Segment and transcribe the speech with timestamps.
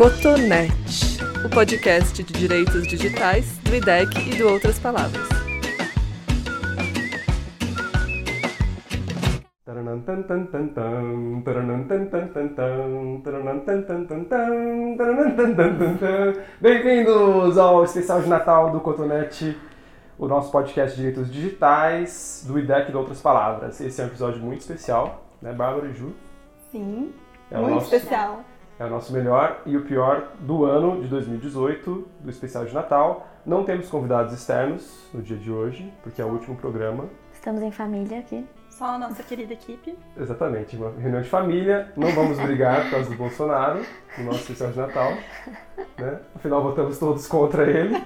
[0.00, 5.28] Cotonete, o podcast de direitos digitais do IDEC e do Outras Palavras.
[16.60, 19.56] Bem-vindos ao especial de Natal do Cotonete,
[20.18, 23.80] o nosso podcast de direitos digitais do IDEC e de Outras Palavras.
[23.80, 26.12] Esse é um episódio muito especial, né, Bárbara e Ju?
[26.72, 27.12] Sim,
[27.50, 28.44] É muito nosso- especial.
[28.80, 33.28] É o nosso melhor e o pior do ano de 2018, do especial de Natal.
[33.44, 37.04] Não temos convidados externos no dia de hoje, porque é o último programa.
[37.30, 38.42] Estamos em família aqui.
[38.70, 39.98] Só a nossa querida equipe.
[40.18, 41.92] Exatamente, uma reunião de família.
[41.94, 43.82] Não vamos brigar por causa do Bolsonaro
[44.16, 45.12] no nosso especial de Natal.
[45.98, 46.18] Né?
[46.34, 48.02] Afinal, votamos todos contra ele.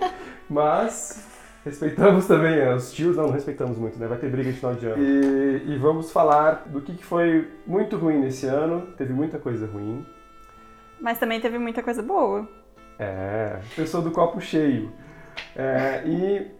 [0.50, 1.24] Mas
[1.64, 3.16] respeitamos também é, os tios.
[3.16, 4.08] Não, não respeitamos muito, né?
[4.08, 5.00] Vai ter briga de final de ano.
[5.00, 8.88] E, e vamos falar do que que foi muito ruim nesse ano.
[8.96, 10.04] Teve muita coisa ruim.
[11.04, 12.48] Mas também teve muita coisa boa.
[12.98, 14.90] É, pessoa do copo cheio.
[15.54, 16.50] É, e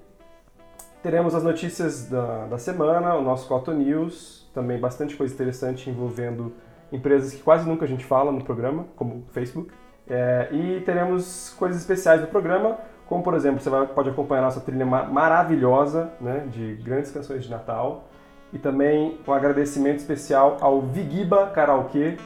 [1.03, 6.53] teremos as notícias da, da semana, o nosso Coto News, também bastante coisa interessante envolvendo
[6.93, 9.71] empresas que quase nunca a gente fala no programa, como Facebook.
[10.07, 14.61] É, e teremos coisas especiais no programa, como por exemplo, você vai- pode acompanhar nossa
[14.61, 18.11] trilha ma- maravilhosa né, de grandes canções de Natal.
[18.53, 22.19] E também um agradecimento especial ao Vigiba Karaokê,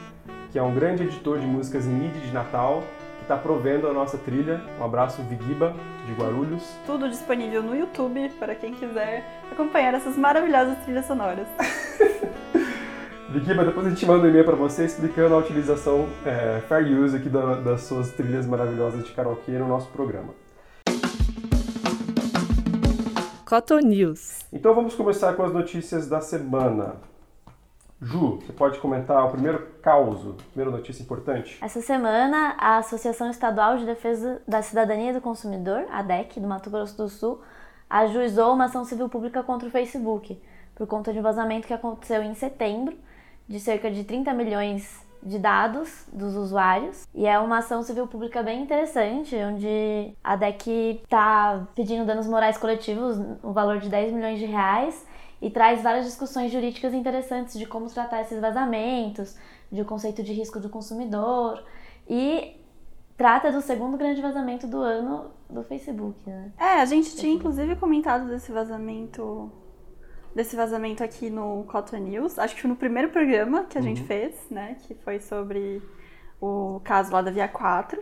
[0.51, 2.83] que é um grande editor de músicas em MIDI de Natal,
[3.17, 4.61] que está provendo a nossa trilha.
[4.79, 6.63] Um abraço, Vigiba, de Guarulhos.
[6.85, 11.47] Tudo disponível no YouTube para quem quiser acompanhar essas maravilhosas trilhas sonoras.
[13.29, 17.15] Vigiba, depois a gente manda um e-mail para você explicando a utilização é, fair use
[17.15, 20.33] aqui da- das suas trilhas maravilhosas de karaokê no nosso programa.
[23.45, 24.39] Coto News.
[24.51, 26.95] Então vamos começar com as notícias da semana.
[28.01, 31.57] Ju, você pode comentar o primeiro causo, a primeira notícia importante?
[31.61, 36.69] Essa semana, a Associação Estadual de Defesa da Cidadania do Consumidor, a ADEC, do Mato
[36.69, 37.41] Grosso do Sul,
[37.89, 40.41] ajuizou uma ação civil pública contra o Facebook,
[40.75, 42.97] por conta de um vazamento que aconteceu em setembro,
[43.49, 47.05] de cerca de 30 milhões de dados dos usuários.
[47.13, 52.57] E é uma ação civil pública bem interessante, onde a ADEC está pedindo danos morais
[52.57, 55.05] coletivos no valor de 10 milhões de reais
[55.41, 59.35] e traz várias discussões jurídicas interessantes de como tratar esses vazamentos,
[59.71, 61.63] de o conceito de risco do consumidor
[62.07, 62.55] e
[63.15, 66.51] trata do segundo grande vazamento do ano do Facebook, né?
[66.57, 69.51] É, a gente tinha inclusive comentado desse vazamento
[70.33, 72.37] desse vazamento aqui no Cotton News.
[72.37, 74.77] Acho que foi no primeiro programa que a gente fez, né?
[74.83, 75.81] Que foi sobre
[76.39, 78.01] o caso lá da Via 4.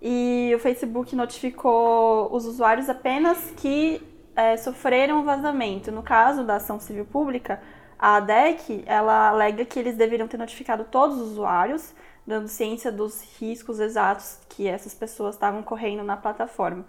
[0.00, 4.02] E o Facebook notificou os usuários apenas que
[4.38, 5.90] é, sofreram vazamento.
[5.90, 7.60] No caso da ação civil pública,
[7.98, 11.92] a ADEC, ela alega que eles deveriam ter notificado todos os usuários,
[12.24, 16.86] dando ciência dos riscos exatos que essas pessoas estavam correndo na plataforma.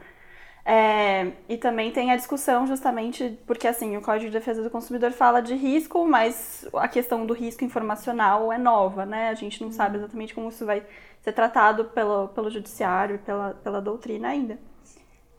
[0.63, 5.11] É, e também tem a discussão justamente porque assim o Código de Defesa do Consumidor
[5.11, 9.29] fala de risco, mas a questão do risco informacional é nova, né?
[9.29, 10.85] A gente não sabe exatamente como isso vai
[11.21, 14.59] ser tratado pelo, pelo judiciário e pela, pela doutrina ainda.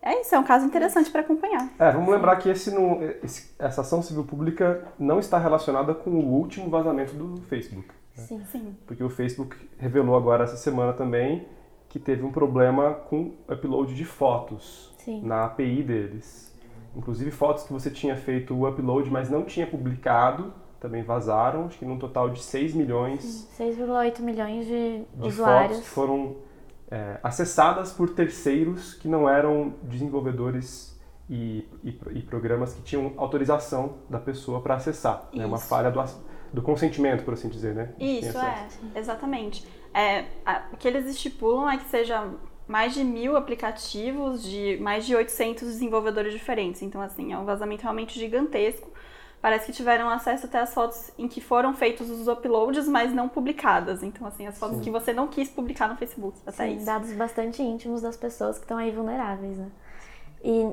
[0.01, 1.69] É isso, é um caso interessante para acompanhar.
[1.77, 6.09] É, vamos lembrar que esse não- esse- essa ação civil pública não está relacionada com
[6.11, 7.87] o último vazamento do Facebook.
[8.15, 8.41] Sim.
[8.51, 8.75] Sim.
[8.87, 11.47] Porque o Facebook revelou agora essa semana também
[11.87, 15.21] que teve um problema com upload de fotos Sim.
[15.23, 16.51] na API deles.
[16.95, 21.77] Inclusive fotos que você tinha feito o upload, mas não tinha publicado, também vazaram, acho
[21.77, 25.73] que num total de 6 milhões 6,8 milhões de, de usuários.
[25.73, 26.35] fotos que foram
[26.91, 33.99] é, acessadas por terceiros que não eram desenvolvedores e, e, e programas que tinham autorização
[34.09, 35.29] da pessoa para acessar.
[35.33, 35.67] É uma Isso.
[35.67, 36.03] falha do,
[36.53, 37.93] do consentimento, por assim dizer, né?
[37.99, 39.65] Isso, é, exatamente.
[39.93, 42.27] É, a- o que eles estipulam é que seja
[42.67, 46.81] mais de mil aplicativos de mais de 800 desenvolvedores diferentes.
[46.81, 48.91] Então, assim, é um vazamento realmente gigantesco.
[49.41, 53.27] Parece que tiveram acesso até as fotos em que foram feitos os uploads, mas não
[53.27, 54.03] publicadas.
[54.03, 54.83] Então, assim, as fotos Sim.
[54.83, 56.85] que você não quis publicar no Facebook, até Sim, isso.
[56.85, 59.67] dados bastante íntimos das pessoas que estão aí vulneráveis, né?
[60.43, 60.71] E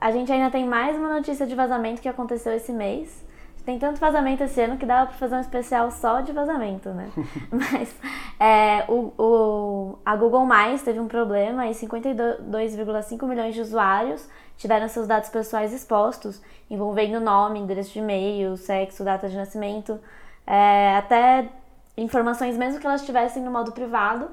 [0.00, 3.22] a gente ainda tem mais uma notícia de vazamento que aconteceu esse mês.
[3.66, 7.10] Tem tanto vazamento esse ano que dava pra fazer um especial só de vazamento, né?
[7.52, 7.94] Mas
[8.40, 14.26] é, o, o- a Google Mais teve um problema e 52,5 milhões de usuários
[14.60, 19.98] tiveram seus dados pessoais expostos, envolvendo nome, endereço de e-mail, sexo, data de nascimento,
[20.46, 21.48] é, até
[21.96, 24.28] informações mesmo que elas estivessem no modo privado,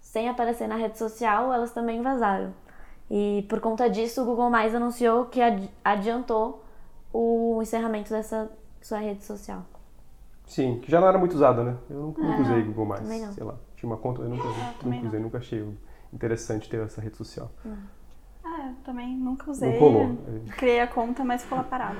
[0.00, 2.54] sem aparecer na rede social, elas também vazaram.
[3.10, 6.64] E por conta disso, o Google Mais anunciou que adi- adiantou
[7.12, 8.50] o encerramento dessa
[8.80, 9.62] sua rede social.
[10.46, 11.76] Sim, que já não era muito usada, né?
[11.90, 13.32] Eu nunca, É, usei Google Mais, também não.
[13.34, 13.54] sei lá.
[13.76, 14.44] Tinha uma conta, eu nunca,
[14.80, 15.78] também nunca usei, nunca achei
[16.10, 17.50] interessante ter essa rede social.
[18.58, 19.70] Ah, também nunca usei.
[19.70, 20.18] Não colou.
[20.56, 21.96] Criei a conta, mas ficou lá parado.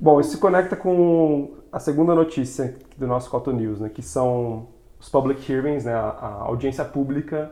[0.00, 4.68] Bom, isso se conecta com a segunda notícia do nosso Cotton News, né, que são
[4.98, 7.50] os public hearings, né, a, audiência pública,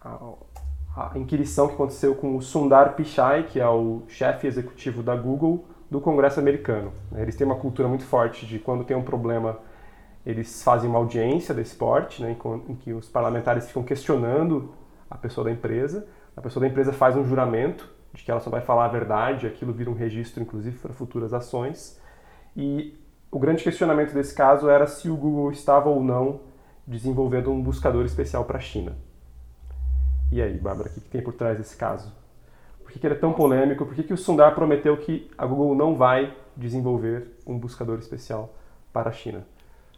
[0.00, 5.02] a, a, a, inquirição que aconteceu com o Sundar Pichai, que é o chefe executivo
[5.02, 6.92] da Google do Congresso americano.
[7.16, 9.58] Eles têm uma cultura muito forte de quando tem um problema,
[10.24, 12.36] eles fazem uma audiência desse porte, né,
[12.68, 14.72] em que os parlamentares ficam questionando
[15.10, 16.06] a pessoa da empresa.
[16.40, 19.46] A pessoa da empresa faz um juramento de que ela só vai falar a verdade,
[19.46, 22.00] aquilo vira um registro, inclusive, para futuras ações.
[22.56, 22.98] E
[23.30, 26.40] o grande questionamento desse caso era se o Google estava ou não
[26.86, 28.96] desenvolvendo um buscador especial para a China.
[30.32, 32.10] E aí, Bárbara, o que, tem por trás desse caso?
[32.82, 33.84] Por que, que ele é tão polêmico?
[33.84, 38.54] Por que, que o Sundar prometeu que a Google não vai desenvolver um buscador especial
[38.94, 39.46] para a China?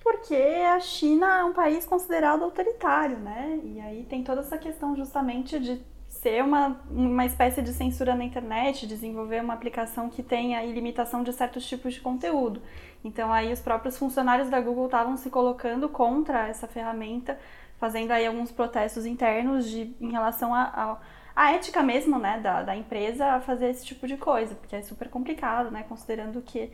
[0.03, 3.61] Porque a China é um país considerado autoritário, né?
[3.63, 5.92] E aí tem toda essa questão justamente de
[6.23, 11.33] ser uma, uma espécie de censura na internet, desenvolver uma aplicação que tenha ilimitação de
[11.33, 12.63] certos tipos de conteúdo.
[13.05, 17.37] Então aí os próprios funcionários da Google estavam se colocando contra essa ferramenta,
[17.77, 20.97] fazendo aí alguns protestos internos de, em relação a, a,
[21.35, 24.83] a ética mesmo, né, da, da empresa a fazer esse tipo de coisa, porque é
[24.83, 26.71] super complicado, né, considerando que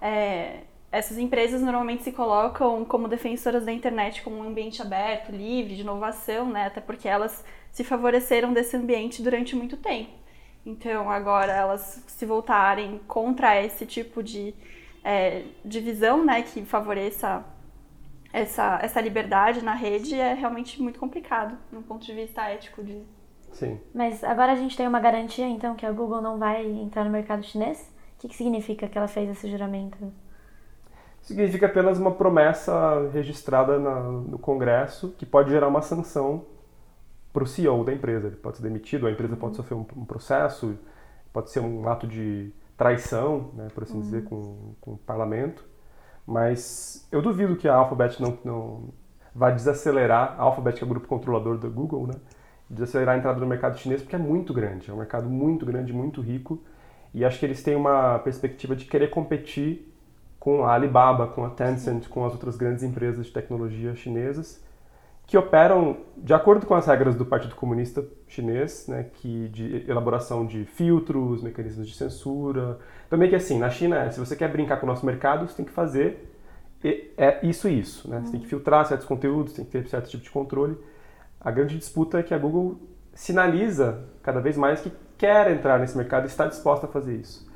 [0.00, 0.60] é,
[0.92, 5.80] essas empresas normalmente se colocam como defensoras da internet como um ambiente aberto, livre, de
[5.80, 7.44] inovação, né, até porque elas
[7.74, 10.12] se favoreceram desse ambiente durante muito tempo.
[10.64, 14.54] Então, agora elas se voltarem contra esse tipo de
[15.02, 17.44] é, divisão, né, que favoreça
[18.32, 22.82] essa, essa liberdade na rede é realmente muito complicado, do ponto de vista ético.
[22.82, 23.02] De...
[23.52, 23.80] Sim.
[23.92, 27.10] Mas agora a gente tem uma garantia, então, que a Google não vai entrar no
[27.10, 27.92] mercado chinês?
[28.16, 29.98] O que, que significa que ela fez esse juramento?
[31.20, 36.53] Significa apenas uma promessa registrada na, no Congresso que pode gerar uma sanção
[37.34, 38.28] para o CEO da empresa.
[38.28, 40.78] Ele pode ser demitido, a empresa pode sofrer um, um processo,
[41.32, 44.00] pode ser um ato de traição, né, por assim uhum.
[44.00, 45.64] dizer, com, com o parlamento.
[46.24, 48.88] Mas eu duvido que a Alphabet não, não
[49.34, 52.14] vá desacelerar, a Alphabet que é o grupo controlador da Google, né,
[52.70, 55.92] desacelerar a entrada no mercado chinês porque é muito grande, é um mercado muito grande,
[55.92, 56.62] muito rico.
[57.12, 59.92] E acho que eles têm uma perspectiva de querer competir
[60.40, 64.64] com a Alibaba, com a Tencent, com as outras grandes empresas de tecnologia chinesas
[65.26, 70.46] que operam de acordo com as regras do Partido Comunista Chinês, né, que de elaboração
[70.46, 72.78] de filtros, mecanismos de censura.
[73.08, 75.64] Também que assim, na China, se você quer brincar com o nosso mercado, você tem
[75.64, 76.30] que fazer
[77.16, 78.20] é isso e isso, né?
[78.20, 80.76] Você tem que filtrar certos conteúdos, tem que ter certo tipo de controle.
[81.40, 82.78] A grande disputa é que a Google
[83.14, 87.50] sinaliza cada vez mais que quer entrar nesse mercado e está disposta a fazer isso.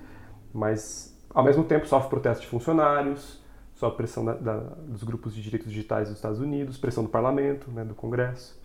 [0.53, 3.43] Mas ao mesmo tempo sofre protestos de funcionários,
[3.79, 7.71] sob pressão da, da, dos grupos de direitos digitais dos Estados Unidos, pressão do parlamento,
[7.71, 8.61] né, do Congresso,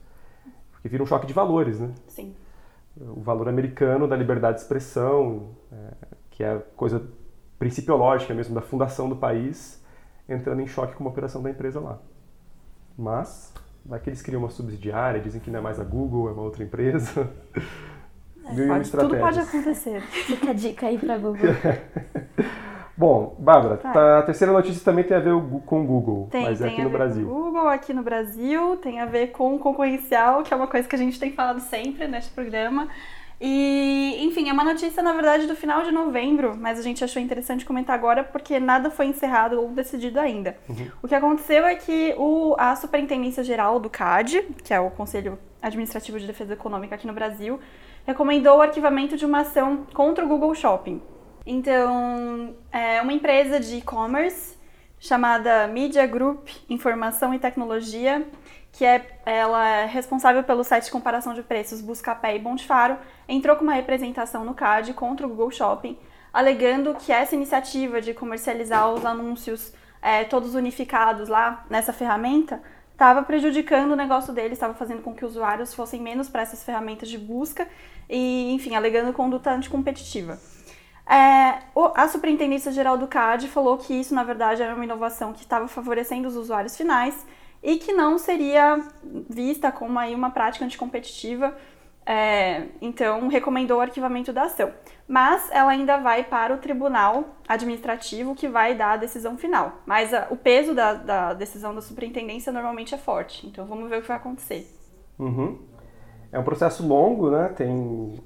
[0.72, 1.94] porque vira um choque de valores, né?
[2.08, 2.36] Sim.
[3.00, 5.94] O valor americano da liberdade de expressão, é,
[6.32, 7.04] que é a coisa
[7.60, 9.84] principiológica mesmo da fundação do país,
[10.28, 12.00] entrando em choque com uma operação da empresa lá.
[12.98, 13.54] Mas,
[13.86, 16.42] vai que eles criam uma subsidiária, dizem que não é mais a Google, é uma
[16.44, 17.30] outra empresa.
[18.46, 20.02] É, pode, tudo pode acontecer.
[20.12, 21.40] Fica a dica aí para Google.
[22.96, 25.34] Bom, Bárbara, tá, a terceira notícia também tem a ver
[25.66, 27.28] com o Google, tem, mas é aqui no Brasil.
[27.28, 30.88] Com Google aqui no Brasil, tem a ver com o concorrencial, que é uma coisa
[30.88, 32.88] que a gente tem falado sempre neste programa.
[33.42, 37.22] E, enfim, é uma notícia, na verdade, do final de novembro, mas a gente achou
[37.22, 40.56] interessante comentar agora porque nada foi encerrado ou decidido ainda.
[40.70, 40.88] Uhum.
[41.02, 45.38] O que aconteceu é que o, a Superintendência Geral do CAD, que é o Conselho
[45.62, 47.60] Administrativo de Defesa Econômica aqui no Brasil,
[48.06, 51.02] recomendou o arquivamento de uma ação contra o Google Shopping.
[51.46, 54.58] Então, é uma empresa de e-commerce
[55.00, 58.26] chamada Media Group Informação e Tecnologia,
[58.72, 62.98] que é ela é responsável pelo site de comparação de preços Buscapé e Bonfaro,
[63.28, 65.98] entrou com uma representação no CAD contra o Google Shopping,
[66.32, 72.62] alegando que essa iniciativa de comercializar os anúncios é, todos unificados lá nessa ferramenta
[72.94, 77.10] estava prejudicando o negócio deles, estava fazendo com que usuários fossem menos para essas ferramentas
[77.10, 77.68] de busca
[78.10, 80.40] e, enfim, alegando conduta anticompetitiva.
[81.06, 81.60] É,
[81.96, 85.68] a Superintendência Geral do CAD falou que isso, na verdade, era uma inovação que estava
[85.68, 87.26] favorecendo os usuários finais
[87.62, 88.82] e que não seria
[89.30, 91.56] vista como aí uma prática anticompetitiva.
[92.06, 94.72] É, então, recomendou o arquivamento da ação.
[95.08, 99.80] Mas ela ainda vai para o tribunal administrativo que vai dar a decisão final.
[99.86, 103.48] Mas a, o peso da, da, decisão da superintendência normalmente é forte.
[103.48, 104.68] Então, vamos ver o que vai acontecer.
[105.18, 105.60] Uhum.
[106.32, 107.50] É um processo longo, né?
[107.56, 108.20] Tem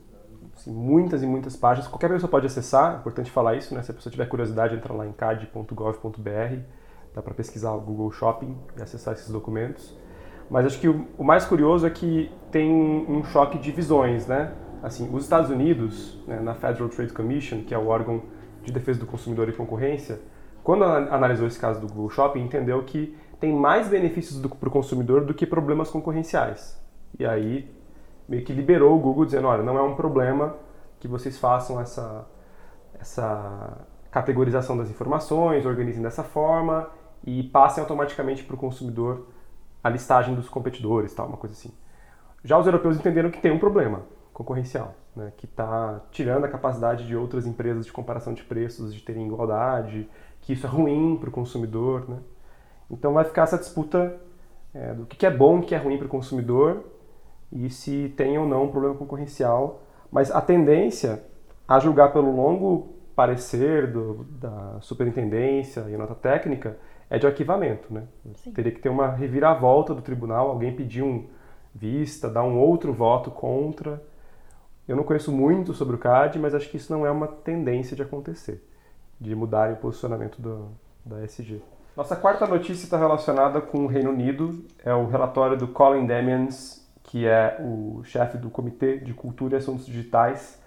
[0.67, 1.88] muitas e muitas páginas.
[1.88, 3.81] Qualquer pessoa pode acessar, é importante falar isso, né?
[3.81, 6.59] Se a pessoa tiver curiosidade, entra lá em cad.gov.br,
[7.15, 9.97] dá para pesquisar o Google Shopping e acessar esses documentos.
[10.50, 14.53] Mas acho que o, o mais curioso é que tem um, choque de visões, né?
[14.81, 18.21] Assim, os Estados Unidos, né, na Federal Trade Commission, que é o órgão
[18.63, 20.19] de defesa do consumidor e concorrência,
[20.63, 25.25] quando analisou esse caso do Google Shopping, entendeu que tem mais benefícios para o consumidor
[25.25, 26.77] do que problemas concorrenciais.
[27.17, 27.69] E aí
[28.27, 30.55] meio que liberou o Google dizendo, olha, não é um problema
[31.00, 32.25] que vocês façam essa,
[33.00, 36.89] essa categorização das informações, organizem dessa forma
[37.24, 39.27] e passem automaticamente para o consumidor
[39.84, 41.72] a listagem dos competidores, tal, uma coisa assim.
[42.43, 44.03] Já os europeus entenderam que tem um problema
[44.34, 49.01] concorrencial, né, que está tirando a capacidade de outras empresas de comparação de preços de
[49.01, 50.10] terem igualdade,
[50.41, 52.07] que isso é ruim para o consumidor.
[52.07, 52.17] Né?
[52.91, 54.15] Então vai ficar essa disputa
[54.74, 56.84] é, do que é bom, o que é ruim para o consumidor
[57.51, 59.82] e se tem ou não um problema concorrencial.
[60.12, 61.24] Mas a tendência,
[61.68, 66.77] a julgar pelo longo parecer do, da superintendência e nota técnica,
[67.10, 67.94] é de arquivamento.
[67.94, 68.04] Né?
[68.54, 71.27] Teria que ter uma reviravolta do tribunal, alguém pedir um
[71.74, 74.01] vista, dar um outro voto contra.
[74.88, 77.96] Eu não conheço muito sobre o CAD, mas acho que isso não é uma tendência
[77.96, 78.63] de acontecer,
[79.20, 80.70] de mudarem o posicionamento do,
[81.06, 81.62] da SG.
[81.96, 86.87] Nossa quarta notícia está relacionada com o Reino Unido, é o relatório do Colin Damians,
[87.17, 90.62] que é o chefe do Comitê de Cultura e Assuntos Digitais.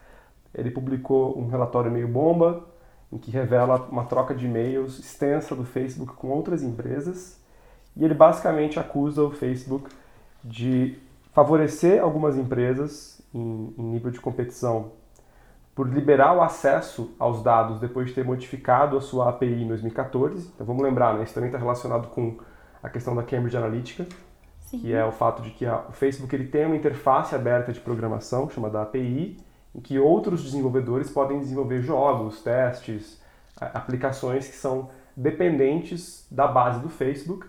[0.53, 2.67] Ele publicou um relatório meio bomba,
[3.13, 7.41] em que revela uma troca de e-mails extensa do Facebook com outras empresas,
[7.97, 9.91] e ele basicamente acusa o Facebook
[10.43, 10.99] de
[11.33, 14.91] favorecer algumas empresas em, em nível de competição
[15.73, 20.51] por liberar o acesso aos dados depois de ter modificado a sua API em 2014.
[20.53, 22.39] Então vamos lembrar, né, isso também está relacionado com
[22.83, 24.05] a questão da Cambridge Analytica,
[24.71, 24.79] Sim.
[24.79, 27.81] que é o fato de que a, o Facebook ele tem uma interface aberta de
[27.81, 29.37] programação chamada API,
[29.75, 33.21] em que outros desenvolvedores podem desenvolver jogos, testes,
[33.61, 37.49] aplicações que são dependentes da base do Facebook.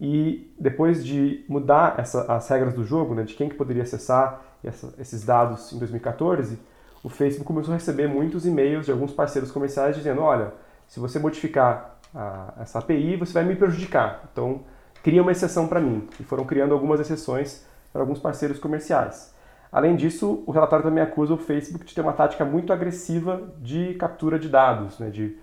[0.00, 4.42] E depois de mudar essa, as regras do jogo, né, de quem que poderia acessar
[4.62, 6.58] essa, esses dados em 2014,
[7.02, 10.52] o Facebook começou a receber muitos e-mails de alguns parceiros comerciais dizendo, olha,
[10.88, 14.28] se você modificar a, essa API, você vai me prejudicar.
[14.32, 14.62] Então,
[15.08, 16.06] cria uma exceção para mim.
[16.20, 19.34] E foram criando algumas exceções para alguns parceiros comerciais.
[19.72, 23.94] Além disso, o relatório também acusa o Facebook de ter uma tática muito agressiva de
[23.94, 25.38] captura de dados, né, de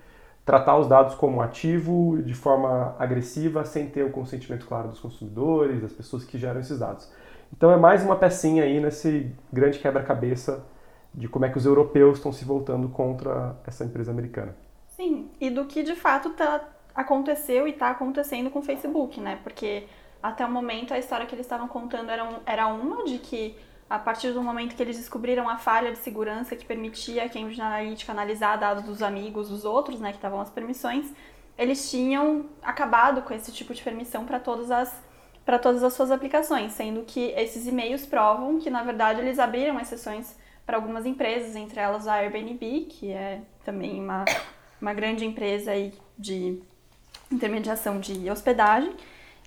[0.45, 5.81] tratar os dados como ativo de forma agressiva, sem ter o consentimento claro dos consumidores,
[5.81, 7.12] das pessoas que geram esses dados.
[7.51, 10.63] Então é mais uma pecinha aí nesse grande quebra-cabeça
[11.12, 14.55] de como é que os europeus estão se voltando contra essa empresa americana.
[14.89, 16.62] Sim, e do que de fato tá,
[16.95, 19.39] aconteceu e está acontecendo com o Facebook, né?
[19.43, 19.87] Porque
[20.23, 23.55] até o momento a história que eles estavam contando era, um, era uma de que
[23.89, 27.61] a partir do momento que eles descobriram a falha de segurança que permitia a Cambridge
[27.61, 31.13] Analytica analisar dados dos amigos dos outros, né, que estavam as permissões,
[31.57, 35.03] eles tinham acabado com esse tipo de permissão para todas as
[35.45, 39.79] para todas as suas aplicações, sendo que esses e-mails provam que na verdade eles abriram
[39.79, 40.35] exceções
[40.65, 44.25] para algumas empresas, entre elas a Airbnb, que é também uma,
[44.81, 46.59] uma grande empresa aí de
[47.32, 48.94] intermediação de hospedagem.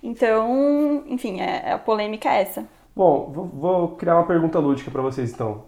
[0.01, 2.65] Então, enfim, é, a polêmica é essa.
[2.95, 5.65] Bom, vou, vou criar uma pergunta lúdica para vocês então,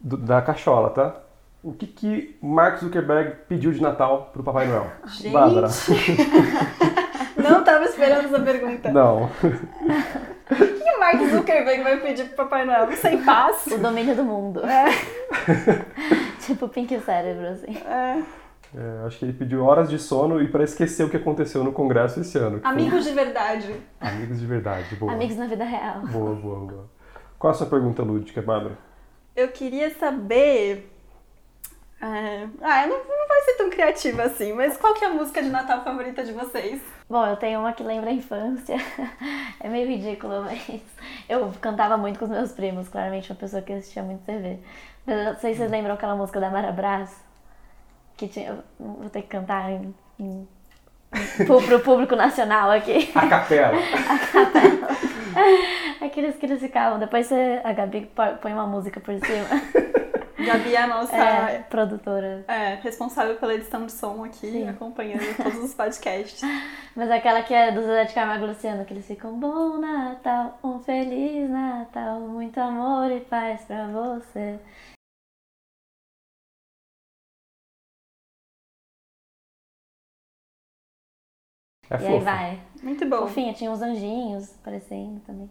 [0.00, 1.16] do, da cachola, tá?
[1.62, 4.90] O que que Mark Zuckerberg pediu de Natal pro Papai Noel?
[5.06, 5.32] Gente!
[5.32, 5.68] Bárbara.
[7.36, 8.90] Não tava esperando essa pergunta.
[8.90, 9.30] Não.
[10.50, 12.90] O que o Mark Zuckerberg vai pedir pro Papai Noel?
[12.96, 13.68] Sem paz?
[13.68, 14.60] O domínio do mundo.
[14.66, 14.86] É.
[16.44, 17.76] tipo Pink Cérebro, assim.
[17.86, 18.20] É.
[18.74, 21.72] É, acho que ele pediu horas de sono e para esquecer o que aconteceu no
[21.72, 22.60] Congresso esse ano.
[22.62, 23.10] Amigos foi...
[23.10, 23.74] de verdade.
[24.00, 25.12] Amigos de verdade, boa.
[25.12, 26.00] Amigos na vida real.
[26.02, 26.90] Boa, boa, boa.
[27.38, 28.78] Qual a sua pergunta lúdica, Bárbara?
[29.34, 30.88] Eu queria saber.
[32.00, 32.46] É...
[32.62, 35.48] Ah, não, não vai ser tão criativa assim, mas qual que é a música de
[35.48, 36.80] Natal favorita de vocês?
[37.08, 38.76] Bom, eu tenho uma que lembra a infância.
[39.58, 40.80] é meio ridículo, mas
[41.28, 44.60] eu cantava muito com os meus primos, claramente uma pessoa que assistia muito TV.
[45.04, 47.29] Mas não sei se vocês lembram aquela música da Mara Brás
[48.20, 50.46] que tinha, vou ter que cantar em, em,
[51.46, 53.10] pro público nacional aqui.
[53.14, 53.78] A capela.
[53.80, 54.88] a capela.
[56.02, 56.98] Aqueles que eles ficavam.
[56.98, 58.10] Depois você, a Gabi
[58.42, 59.46] põe uma música por cima.
[60.38, 62.44] Gabi é a nossa é, produtora.
[62.48, 64.68] É, responsável pela edição de som aqui, Sim.
[64.68, 66.42] acompanhando todos os podcasts.
[66.96, 70.80] Mas aquela que é do Zé de Camargo Luciano, que eles ficam Bom Natal, um
[70.80, 74.58] Feliz Natal, muito amor e paz pra você.
[81.90, 82.12] É e fofo.
[82.12, 82.60] aí vai.
[82.82, 83.18] Muito bom.
[83.18, 85.50] Fofinha, tinha uns anjinhos aparecendo também.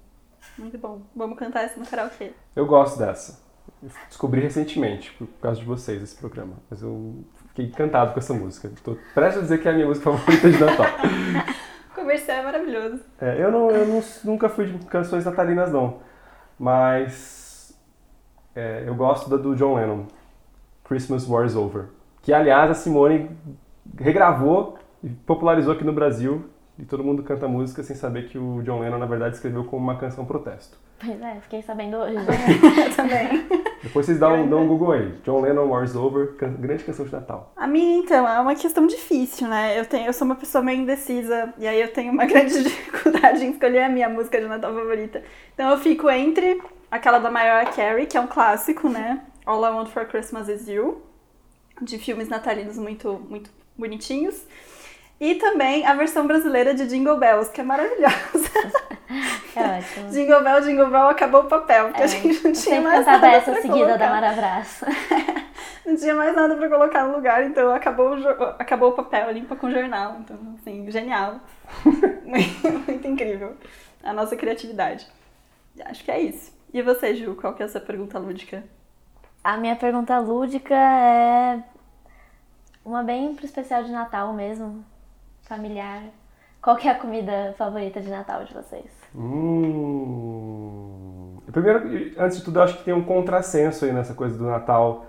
[0.58, 1.02] Muito bom.
[1.16, 2.32] Vamos cantar essa no karaokê.
[2.56, 3.42] Eu gosto dessa.
[3.84, 6.56] Eu descobri recentemente, por causa de vocês, esse programa.
[6.70, 8.68] Mas eu fiquei encantado com essa música.
[8.68, 10.86] Estou prestes a dizer que é a minha música favorita de Natal.
[11.94, 13.02] comercial é maravilhoso.
[13.20, 16.00] É, eu não, eu não- nunca fui de canções natalinas, não.
[16.58, 17.78] Mas
[18.56, 20.06] é, eu gosto da do John Lennon,
[20.84, 21.86] Christmas War is Over.
[22.22, 23.30] Que, aliás, a Simone
[23.98, 26.46] regravou e popularizou aqui no Brasil.
[26.78, 29.84] E todo mundo canta música sem saber que o John Lennon, na verdade, escreveu como
[29.84, 30.78] uma canção protesto.
[30.98, 32.16] Pois é, fiquei sabendo hoje.
[32.16, 32.24] Eu
[32.96, 33.46] também.
[33.84, 35.12] Depois vocês dão, dão um Google aí.
[35.26, 37.52] John Lennon, War is Over, can- grande canção de Natal.
[37.58, 39.78] A minha, então, é uma questão difícil, né?
[39.78, 43.44] Eu, tenho, eu sou uma pessoa meio indecisa e aí eu tenho uma grande dificuldade
[43.46, 45.22] em escolher a minha música de Natal favorita.
[45.54, 49.22] Então eu fico entre aquela da Mariah Carey, que é um clássico, né?
[49.46, 51.02] All I Want for Christmas Is You,
[51.82, 54.46] de filmes natalinos muito, muito bonitinhos.
[55.20, 58.50] E também a versão brasileira de Jingle Bells, que é maravilhosa.
[59.56, 60.10] É ótimo.
[60.12, 63.28] Jingle Bell, Jingle Bell, acabou o papel, porque É, a gente não tinha mais nada
[63.28, 63.98] essa pra seguida colocar.
[63.98, 64.84] da Maravraz.
[65.84, 69.56] Não tinha mais nada pra colocar no lugar, então acabou o, acabou o papel, limpa
[69.56, 70.18] com jornal.
[70.20, 71.40] Então, assim, genial.
[72.24, 73.58] Muito incrível.
[74.04, 75.08] A nossa criatividade.
[75.84, 76.54] Acho que é isso.
[76.72, 78.64] E você, Ju, qual que é a sua pergunta lúdica?
[79.44, 81.60] A minha pergunta lúdica é
[82.86, 84.86] uma bem pro especial de Natal mesmo,
[85.60, 86.04] familiar.
[86.62, 88.92] Qual que é a comida favorita de Natal de vocês?
[90.50, 91.38] Hum.
[91.52, 95.08] Primeiro, antes de tudo, eu acho que tem um contrassenso aí nessa coisa do Natal,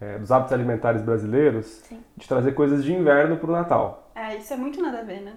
[0.00, 2.00] é, dos hábitos alimentares brasileiros, Sim.
[2.16, 4.10] de trazer coisas de inverno pro Natal.
[4.14, 5.34] É, isso é muito nada a ver, né?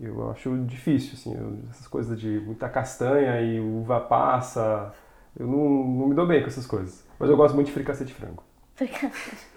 [0.00, 4.92] Eu acho difícil, assim, eu- essas coisas de muita castanha e uva passa.
[5.38, 7.04] Eu não, não me dou bem com essas coisas.
[7.18, 8.42] Mas eu gosto muito de fricassê de frango.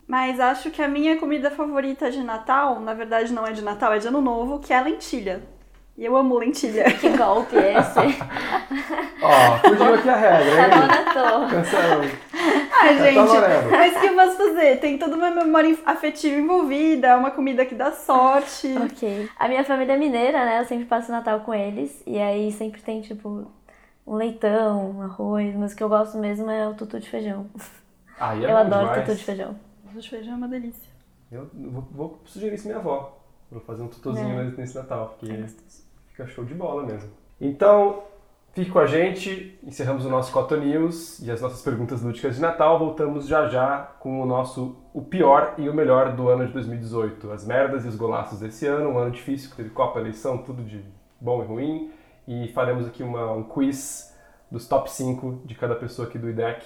[0.08, 3.94] Mas acho que a minha comida favorita de Natal, na verdade não é de Natal,
[3.94, 5.42] é de Ano Novo, que é a lentilha.
[5.98, 6.86] E eu amo lentilha.
[7.02, 8.00] Que golpe esse?
[9.22, 10.88] Ó, fugiu aqui a regra, Tá hein?
[10.88, 11.56] na torre.
[11.56, 12.02] Cancelou.
[12.80, 14.80] Ai, tá gente, mas o que eu posso fazer?
[14.80, 18.76] Tem toda uma memória afetiva envolvida, é uma comida que dá sorte.
[18.86, 19.28] Ok.
[19.38, 20.60] A minha família é mineira, né?
[20.62, 22.02] Eu sempre passo o Natal com eles.
[22.06, 23.48] E aí sempre tem, tipo,
[24.06, 25.56] um leitão, um arroz.
[25.56, 27.48] Mas o que eu gosto mesmo é o tutu de feijão.
[28.20, 29.06] Aí é eu adoro demais.
[29.06, 29.56] tutu de feijão.
[29.90, 30.92] Arroz de feijão é uma delícia.
[31.32, 33.18] Eu vou, vou sugerir isso à minha avó.
[33.51, 34.44] Vou fazer um tutozinho É.
[34.46, 35.46] nesse- Natal, porque
[36.10, 37.10] fica show de bola mesmo.
[37.40, 38.03] Então,
[38.53, 39.58] fique com a gente.
[39.64, 42.77] Encerramos o nosso Cotton News e as nossas perguntas lúdicas de Natal.
[42.80, 47.32] Voltamos já já com o nosso o pior e o melhor do ano de 2018.
[47.32, 50.64] As merdas e os golaços desse ano, um ano difícil, que teve Copa, eleição, tudo
[50.64, 50.84] de
[51.22, 51.92] bom e ruim.
[52.27, 54.14] E faremos aqui uma, um quiz
[54.51, 56.66] dos top 5 de cada pessoa aqui do IDEC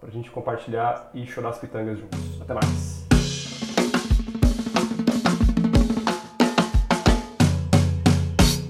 [0.00, 2.40] pra gente compartilhar e chorar as pitangas juntos.
[2.40, 3.06] Até mais!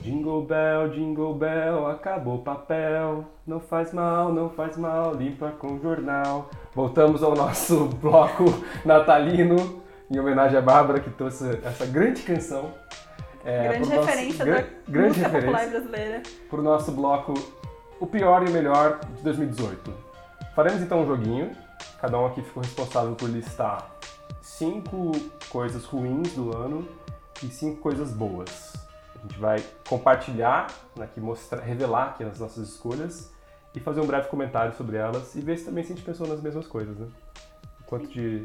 [0.02, 3.24] Jingle bell, jingle bell, acabou o papel.
[3.46, 6.50] Não faz mal, não faz mal, limpa com jornal.
[6.74, 8.44] Voltamos ao nosso bloco
[8.84, 12.70] natalino, em homenagem à Bárbara, que trouxe essa grande canção.
[13.44, 16.22] É, grande nosso- referência gra- da grande música popular referência brasileira.
[16.50, 17.34] para o nosso bloco
[18.00, 20.07] O Pior e o Melhor de 2018.
[20.58, 21.56] Faremos então um joguinho.
[22.00, 23.88] Cada um aqui ficou responsável por listar
[24.42, 25.12] cinco
[25.48, 26.84] coisas ruins do ano
[27.40, 28.74] e cinco coisas boas.
[29.14, 30.66] A gente vai compartilhar,
[30.96, 33.32] né, aqui mostrar, revelar aqui as nossas escolhas
[33.72, 36.26] e fazer um breve comentário sobre elas e ver se também se a gente pensou
[36.26, 37.06] nas mesmas coisas, né?
[37.86, 38.44] Quanto de,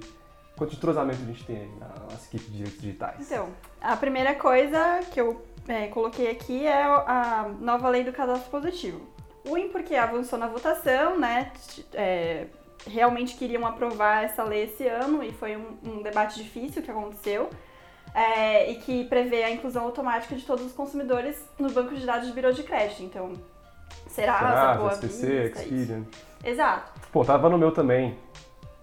[0.56, 3.21] quanto de entrosamento a gente tem aí na nossa equipe de direitos digitais.
[3.21, 3.49] Então,
[3.82, 9.12] a primeira coisa que eu é, coloquei aqui é a nova lei do cadastro positivo.
[9.45, 11.51] Ruim porque avançou na votação, né?
[11.93, 12.47] é,
[12.88, 17.49] realmente queriam aprovar essa lei esse ano e foi um, um debate difícil que aconteceu.
[18.13, 22.27] é, e que prevê a inclusão automática de todos os consumidores no banco de dados
[22.27, 23.01] de birô de crédito.
[23.03, 23.34] Então,
[24.08, 25.62] Serasa, Serasa, Boa SPC, Vista.
[25.63, 26.03] Experian.
[26.43, 26.91] Exato.
[27.12, 28.15] Pô, tava no meu também.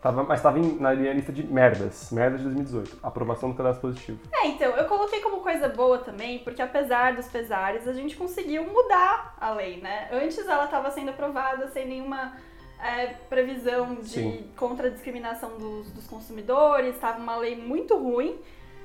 [0.03, 2.11] Tava, mas tava em- na minha lista de merdas.
[2.11, 2.99] Merdas de 2018.
[3.03, 4.19] Aprovação do cadastro positivo.
[4.33, 8.65] É, então, eu coloquei como coisa boa também, porque apesar dos pesares, a gente conseguiu
[8.65, 10.09] mudar a lei, né?
[10.11, 12.35] Antes ela estava sendo aprovada sem nenhuma
[12.83, 14.51] é, previsão de Sim.
[14.57, 18.39] contra a discriminação dos, dos consumidores, estava uma lei muito ruim.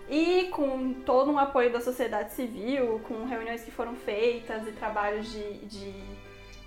[0.09, 5.31] E com todo um apoio da sociedade civil, com reuniões que foram feitas e trabalhos
[5.31, 5.93] de, de,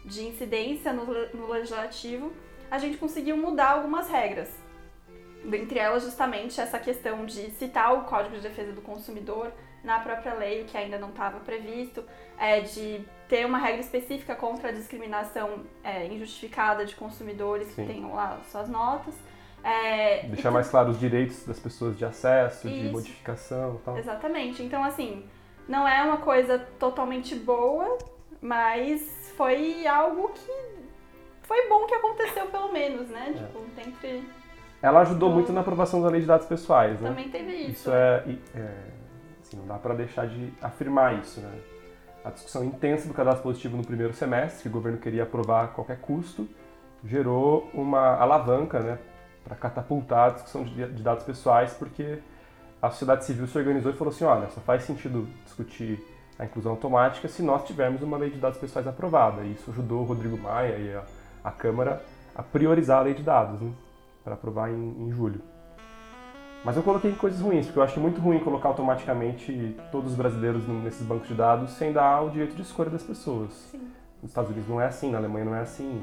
[0.06, 2.32] de incidência no, no legislativo,
[2.70, 4.48] a gente conseguiu mudar algumas regras.
[5.44, 9.52] Dentre elas, justamente, essa questão de citar o Código de Defesa do Consumidor
[9.84, 12.04] na própria lei, que ainda não estava previsto,
[12.36, 17.86] é, de ter uma regra específica contra a discriminação é, injustificada de consumidores Sim.
[17.86, 19.14] que tenham lá suas notas.
[19.62, 22.92] É, Deixar mais claro os direitos das pessoas de acesso, de Isso.
[22.92, 23.98] modificação e tal.
[23.98, 24.62] Exatamente.
[24.62, 25.24] Então, assim,
[25.68, 27.98] não é uma coisa totalmente boa,
[28.40, 30.77] mas foi algo que
[31.48, 33.30] foi bom que aconteceu, pelo menos, né?
[33.30, 33.32] É.
[33.32, 34.30] Tipo, dentre.
[34.80, 37.08] Ela ajudou muito na aprovação da lei de dados pessoais, né?
[37.08, 37.70] Também teve isso.
[37.70, 38.74] Isso é, é,
[39.42, 41.50] assim, não dá pra deixar de afirmar isso, né?
[42.28, 45.68] a discussão intensa do cadastro positivo no primeiro semestre, que o governo queria aprovar a
[45.68, 46.48] qualquer custo,
[47.04, 48.98] gerou uma alavanca né,
[49.42, 52.18] para catapultar a discussão de, de dados pessoais, porque
[52.82, 56.04] a sociedade civil se organizou e falou assim, olha, só faz sentido discutir
[56.38, 59.42] a inclusão automática se nós tivermos uma lei de dados pessoais aprovada.
[59.42, 61.02] E isso ajudou o Rodrigo Maia e a,
[61.48, 62.02] a Câmara
[62.34, 63.72] a priorizar a lei de dados, né,
[64.22, 65.40] para aprovar em, em julho.
[66.64, 70.66] Mas eu coloquei coisas ruins, porque eu acho muito ruim colocar automaticamente todos os brasileiros
[70.68, 73.52] nesses bancos de dados sem dar o direito de escolha das pessoas.
[73.70, 73.90] Sim.
[74.20, 76.02] Nos Estados Unidos não é assim, na Alemanha não é assim.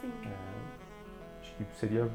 [0.00, 0.12] Sim.
[0.24, 2.08] É, acho que seria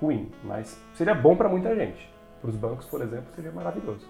[0.00, 2.10] ruim, mas seria bom para muita gente.
[2.40, 4.06] Para os bancos, por exemplo, seria maravilhoso.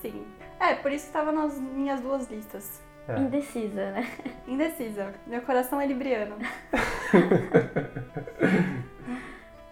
[0.00, 0.24] Sim.
[0.58, 2.82] É, por isso que estava nas minhas duas listas.
[3.08, 3.18] É.
[3.18, 4.06] Indecisa, né?
[4.48, 5.12] Indecisa.
[5.26, 6.36] Meu coração é libriano.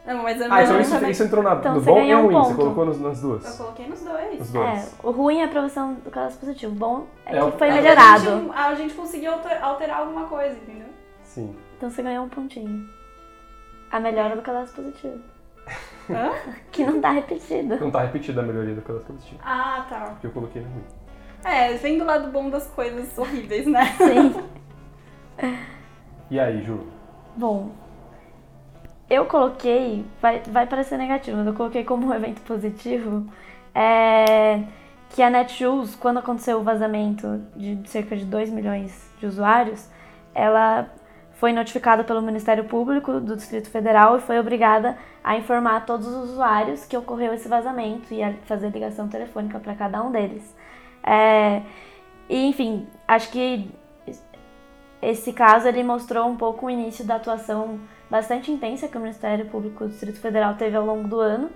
[0.07, 2.01] Não, mas eu Ah, então isso, também- isso entrou na, Então no você bom e
[2.03, 2.57] ganhou no um ruim, você ponto.
[2.63, 3.57] colocou nos- nas Eu duas.
[3.57, 4.41] coloquei nos dois.
[4.41, 4.95] Os É, dois.
[5.03, 6.73] o ruim é a aprovação do cadastro positivo.
[6.73, 8.21] O bom é, É que foi é o- A melhorado.
[8.25, 10.89] gente, a gente conseguiu alter- alterar alguma coisa, entendeu?
[11.23, 11.57] Sim.
[11.79, 12.87] Então você ganhou um pontinho.
[13.91, 15.19] A melhora do cadastro positivo.
[16.11, 16.33] Hã?
[16.71, 17.77] Que não tá repetido.
[17.81, 20.01] Não tá repetida a melhoria do cadastro positivo, Ah, tá.
[20.11, 20.85] porque eu coloquei no ruim.
[21.45, 23.85] É, vem do lado bom das coisas horríveis, né?
[23.99, 24.35] Sim.
[26.31, 26.87] E aí, Ju?
[27.37, 27.71] Bom,
[29.11, 33.27] eu coloquei, vai, vai parecer negativo, mas eu coloquei como um evento positivo
[33.75, 34.63] é,
[35.11, 39.91] que a Netshoes, quando aconteceu o vazamento de cerca de 2 milhões de usuários,
[40.35, 40.89] ela
[41.33, 46.31] foi notificada pelo Ministério Público do Distrito Federal e foi obrigada a informar todos os
[46.31, 50.55] usuários que ocorreu esse vazamento e a fazer ligação telefônica para cada um deles.
[51.07, 51.63] É,
[52.29, 53.71] e, enfim, acho que
[55.03, 57.79] esse caso ele mostrou um pouco o início da atuação
[58.11, 61.51] bastante intensa que o Ministério Público do Distrito Federal teve ao longo do ano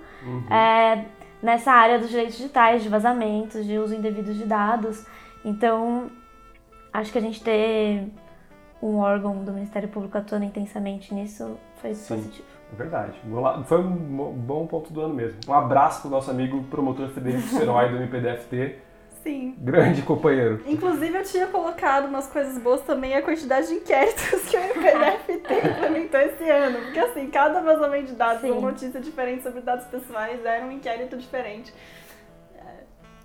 [0.51, 1.05] é,
[1.43, 5.07] nessa área dos direitos digitais, de vazamentos, de uso indevido de dados.
[5.45, 6.11] Então,
[6.93, 8.09] acho que a gente ter
[8.83, 12.17] um órgão do Ministério Público atuando intensamente nisso foi Sim.
[12.17, 12.49] positivo.
[12.73, 13.19] É verdade.
[13.65, 15.39] Foi um bom ponto do ano mesmo.
[15.49, 18.79] Um abraço pro nosso amigo promotor Federico Serói do MPDFT,
[19.23, 19.55] Sim.
[19.59, 20.63] grande companheiro.
[20.67, 25.69] Inclusive, eu tinha colocado nas coisas boas também a quantidade de inquéritos que o MPDFT
[25.69, 26.79] implementou esse ano.
[26.85, 28.51] Porque, assim, cada vazamento de dados Sim.
[28.53, 31.75] ou notícia diferente sobre dados pessoais era um inquérito diferente.
[32.57, 32.83] É,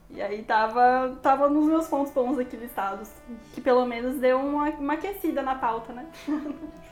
[0.10, 3.10] E aí tava, tava nos meus pontos bons aqui listados.
[3.54, 6.06] Que pelo menos deu uma, uma aquecida na pauta, né?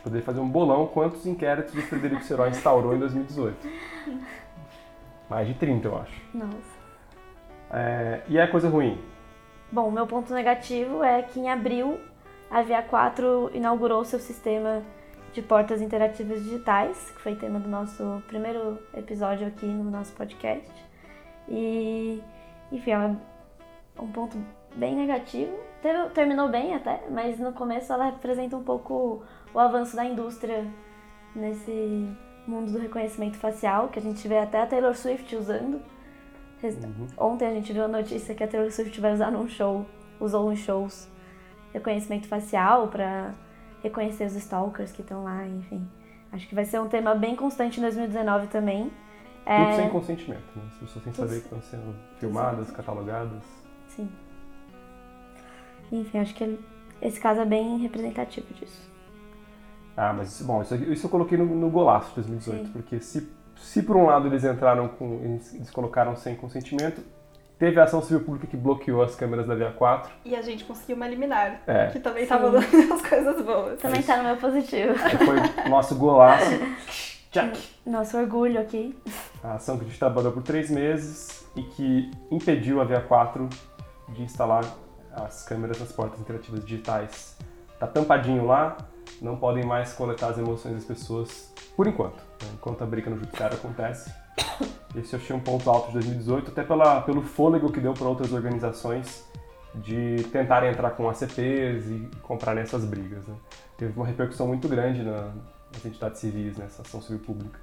[0.02, 3.56] Poderia fazer um bolão quantos inquéritos o Frederico Serói instaurou em 2018.
[5.28, 6.20] Mais de 30, eu acho.
[6.34, 6.71] Nossa.
[7.72, 9.00] É, e a coisa ruim?
[9.70, 11.98] Bom, meu ponto negativo é que em abril
[12.50, 14.82] a Via 4 inaugurou seu sistema
[15.32, 20.70] de portas interativas digitais, que foi tema do nosso primeiro episódio aqui no nosso podcast.
[21.48, 22.22] E,
[22.70, 22.98] enfim, é
[23.98, 24.36] um ponto
[24.76, 25.52] bem negativo.
[26.12, 29.22] Terminou bem até, mas no começo ela representa um pouco
[29.54, 30.66] o avanço da indústria
[31.34, 32.06] nesse
[32.46, 35.80] mundo do reconhecimento facial, que a gente vê até a Taylor Swift usando.
[36.62, 37.06] Uhum.
[37.16, 39.84] Ontem a gente viu a notícia que a Taylor Swift vai usar num show,
[40.20, 41.08] usou em shows,
[41.72, 43.32] reconhecimento facial para
[43.82, 45.86] reconhecer os stalkers que estão lá, enfim.
[46.30, 48.90] Acho que vai ser um tema bem constante em 2019 também.
[49.44, 50.62] É, Tudo sem consentimento, né?
[50.68, 53.42] As pessoas sem Tudo saber que estão sendo filmadas, catalogadas.
[53.88, 54.08] Sim.
[55.90, 56.58] Enfim, acho que
[57.00, 58.90] esse caso é bem representativo disso.
[59.96, 62.72] Ah, mas bom, isso, aqui- isso eu coloquei no, no golaço de 2018, Sim.
[62.72, 63.28] porque se,
[63.62, 65.20] se por um lado eles entraram com.
[65.22, 67.02] Eles, colocaram sem consentimento,
[67.58, 70.12] teve a ação civil pública que bloqueou as câmeras da Via 4.
[70.24, 71.62] E a gente conseguiu uma liminar.
[71.66, 71.86] É.
[71.86, 72.28] Que também Sim.
[72.28, 73.80] tava dando as coisas boas.
[73.80, 74.94] Também tá no meu positivo.
[74.94, 76.50] que foi nosso golaço.
[77.32, 77.56] Check!
[77.86, 78.94] Nosso orgulho aqui.
[79.42, 83.48] A ação que a gente trabalhou por três meses e que impediu a Via 4
[84.10, 84.64] de instalar
[85.14, 87.36] as câmeras nas portas interativas digitais.
[87.78, 88.76] Tá tampadinho lá,
[89.20, 92.48] não podem mais coletar as emoções das pessoas por enquanto, né?
[92.54, 94.12] enquanto a briga no judiciário acontece.
[94.94, 98.06] Esse eu achei um ponto alto de 2018, até pela, pelo fôlego que deu para
[98.08, 99.24] outras organizações
[99.74, 103.26] de tentarem entrar com ACPs e comprarem essas brigas.
[103.26, 103.34] né?
[103.78, 105.30] Teve uma repercussão muito grande na-
[105.72, 107.58] nas entidades civis, nessa ação civil pública.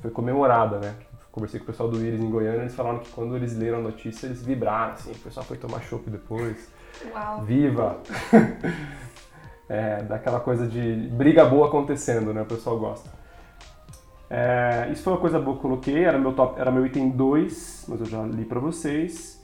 [0.00, 0.94] Foi comemorada, né?
[1.32, 3.80] Conversei com o pessoal do Iris em Goiânia, eles falaram que quando eles leram a
[3.82, 6.68] notícia, eles vibraram, assim, o pessoal foi tomar chopp depois.
[7.14, 7.42] Uau.
[7.42, 7.98] Viva!
[9.68, 12.42] é, daquela coisa de briga boa acontecendo, né?
[12.42, 13.10] O pessoal gosta.
[14.30, 17.10] É, isso foi uma coisa boa que eu coloquei, era meu, top, era meu item
[17.10, 19.38] 2, mas eu já li pra vocês.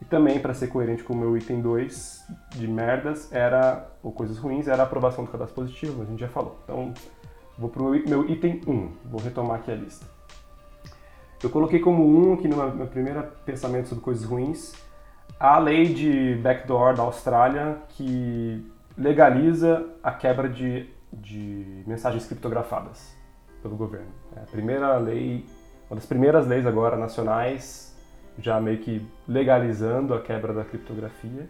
[0.00, 2.24] E também, para ser coerente com o meu item 2
[2.56, 6.28] de merdas, era, ou coisas ruins, era a aprovação do cadastro positivo, a gente já
[6.28, 6.58] falou.
[6.64, 6.94] Então,
[7.58, 10.06] vou pro meu, item 1, vou retomar aqui a lista.
[11.42, 14.74] Eu coloquei como 1 aqui no meu primeiro pensamento sobre coisas ruins,
[15.38, 18.69] a lei de backdoor da Austrália que
[19.00, 23.16] legaliza a quebra de, de mensagens criptografadas
[23.62, 24.12] pelo governo.
[24.36, 25.46] É a primeira lei,
[25.88, 27.96] uma das primeiras leis agora nacionais,
[28.38, 31.48] já meio que legalizando a quebra da criptografia.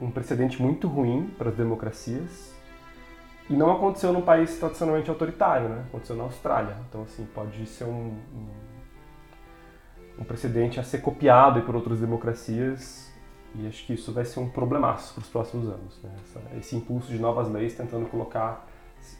[0.00, 2.56] Um precedente muito ruim para as democracias.
[3.50, 5.84] E não aconteceu num país tradicionalmente autoritário, né?
[5.88, 6.76] Aconteceu na Austrália.
[6.88, 8.48] Então, assim, pode ser um, um,
[10.20, 13.07] um precedente a ser copiado por outras democracias
[13.54, 15.98] e acho que isso vai ser um problemaço para os próximos anos.
[16.02, 16.10] Né?
[16.24, 18.68] Essa, esse impulso de novas leis tentando colocar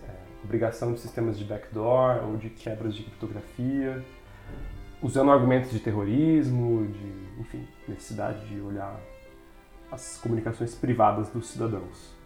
[0.03, 0.11] é,
[0.45, 4.05] obrigação de sistemas de backdoor ou de quebras de criptografia,
[5.03, 8.99] usando argumentos de terrorismo, de, enfim, necessidade de olhar
[9.91, 12.17] as comunicações privadas dos cidadãos.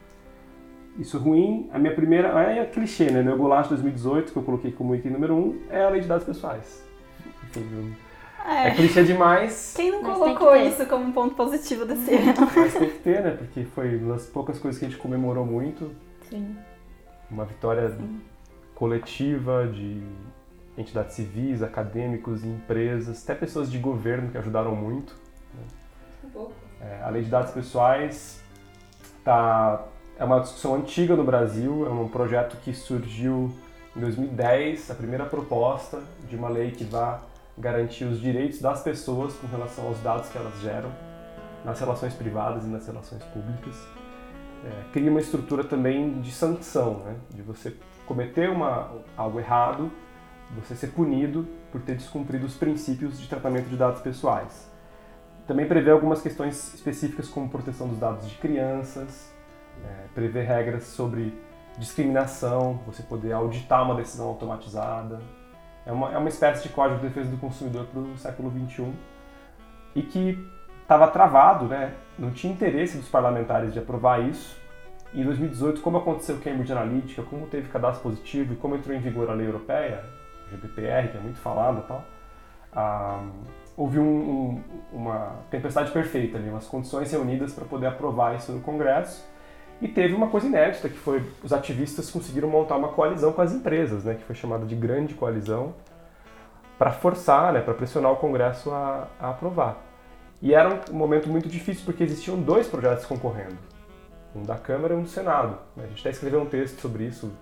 [0.99, 1.71] Isso é ruim.
[1.73, 3.23] A minha primeira é clichê, né?
[3.23, 6.27] Meu golaço 2018, que eu coloquei como item número um, é a lei de dados
[6.27, 6.85] pessoais.
[7.45, 7.95] Enfim,
[8.46, 8.68] é.
[8.68, 9.72] é clichê demais.
[9.76, 12.50] Quem não colocou isso como um ponto positivo desse ano?
[12.55, 13.31] Mas tem que ter, né?
[13.33, 15.90] Porque foi uma das poucas coisas que a gente comemorou muito.
[16.28, 16.57] Sim.
[17.31, 18.20] Uma vitória Sim.
[18.74, 20.02] coletiva de
[20.76, 25.14] entidades civis, acadêmicos, empresas, até pessoas de governo que ajudaram muito.
[25.55, 26.46] Né?
[26.81, 28.42] É, a lei de dados pessoais
[29.24, 29.85] tá,
[30.18, 33.52] é uma discussão antiga no Brasil, é um projeto que surgiu
[33.96, 37.18] em 2010, a primeira proposta de uma lei que vai
[37.57, 40.91] garantir os direitos das pessoas com relação aos dados que elas geram
[41.65, 43.77] nas relações privadas e nas relações públicas.
[44.65, 47.17] É, cria uma estrutura também de sanção, né?
[47.31, 49.91] de você cometer uma, algo errado,
[50.55, 54.71] você ser punido por ter descumprido os princípios de tratamento de dados pessoais.
[55.47, 59.33] Também prevê algumas questões específicas como proteção dos dados de crianças,
[59.85, 61.33] é, prevê regras sobre
[61.79, 65.21] discriminação, você poder auditar uma decisão automatizada,
[65.85, 68.92] é uma, é uma espécie de código de defesa do consumidor para o século XXI
[69.95, 70.38] e que
[70.83, 71.95] estava travado, né?
[72.18, 74.61] não tinha interesse dos parlamentares de aprovar isso.
[75.12, 79.01] E em 2018, como aconteceu Cambridge Analytica, como teve cadastro positivo e como entrou em
[79.01, 80.03] vigor a lei europeia,
[80.47, 82.05] o GDPR, que é muito falado e tal,
[82.75, 83.23] ah,
[83.77, 88.61] houve um, um, uma tempestade perfeita ali, umas condições reunidas para poder aprovar isso no
[88.61, 89.23] Congresso.
[89.83, 93.53] E teve uma coisa inédita, que foi os ativistas conseguiram montar uma coalizão com as
[93.53, 95.75] empresas, né, que foi chamada de Grande Coalizão,
[96.79, 99.83] para forçar, né, para pressionar o Congresso a, a, aprovar.
[100.40, 103.59] E era um momento muito difícil, porque existiam dois projetos concorrendo,
[104.37, 105.59] um da Câmara e um do Senado.
[105.77, 107.33] A gente até escreveu um texto sobre isso,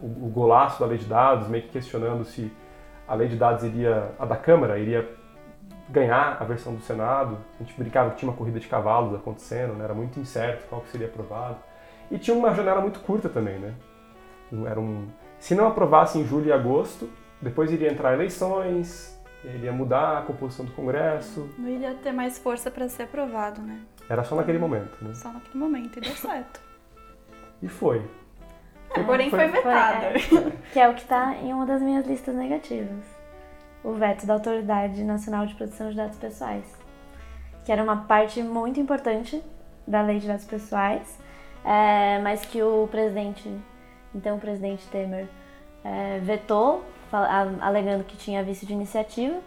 [0.00, 2.52] o golaço da lei de dados, meio que questionando se
[3.08, 5.08] a lei de dados iria, a da Câmara iria
[5.88, 7.38] ganhar a versão do Senado.
[7.58, 9.84] A gente brincava que tinha uma corrida de cavalos acontecendo, né?
[9.84, 11.58] era muito incerto qual que seria aprovado.
[12.10, 13.74] E tinha uma janela muito curta também, né?
[14.66, 15.08] Era um...
[15.38, 17.08] Se não aprovasse em julho e agosto,
[17.40, 21.48] depois iria entrar eleições, iria mudar a composição do Congresso.
[21.58, 23.80] Não iria ter mais força para ser aprovado, né?
[24.08, 25.14] Era só naquele momento, né?
[25.14, 26.60] Só naquele momento, e deu certo.
[27.62, 28.02] e foi.
[28.94, 30.06] É, porém foi, foi vetada.
[30.06, 30.18] É,
[30.72, 33.13] que é o que está em uma das minhas listas negativas
[33.84, 36.64] o veto da Autoridade Nacional de Proteção de Dados Pessoais,
[37.64, 39.42] que era uma parte muito importante
[39.86, 41.18] da Lei de Dados Pessoais,
[41.64, 43.48] é, mas que o presidente,
[44.14, 45.28] então o presidente Temer,
[45.84, 46.82] é, vetou,
[47.60, 49.38] alegando que tinha vício de iniciativa.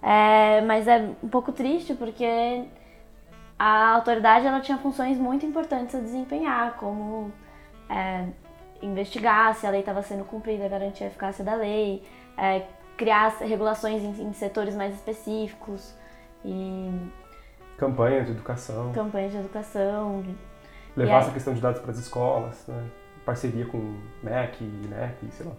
[0.00, 2.64] É, mas é um pouco triste porque
[3.58, 7.32] a autoridade ela tinha funções muito importantes a desempenhar, como
[7.90, 8.26] é,
[8.80, 12.04] investigar se a lei estava sendo cumprida, garantir a eficácia da lei,
[12.36, 12.62] é,
[12.98, 15.94] criar regulações em, em setores mais específicos
[16.44, 16.90] e
[17.78, 18.92] campanhas de educação.
[18.92, 20.24] Campanhas de educação.
[20.94, 22.84] Levar essa questão de dados para as escolas, né?
[23.24, 23.78] Parceria com
[24.22, 25.52] MEC, INEP, sei lá.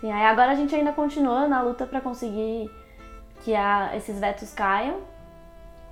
[0.00, 2.70] Sim, aí agora a gente ainda continua na luta para conseguir
[3.42, 5.00] que a, esses vetos caiam.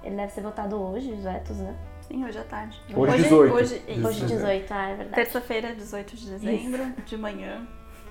[0.03, 1.75] Ele deve ser votado hoje, os vetos, né?
[2.03, 2.79] Sim, hoje à tarde.
[2.95, 3.55] Hoje, 18.
[3.55, 5.15] Hoje, hoje 18, ah, é verdade.
[5.15, 7.01] Terça-feira, 18 de dezembro, Isso.
[7.07, 7.67] de manhã.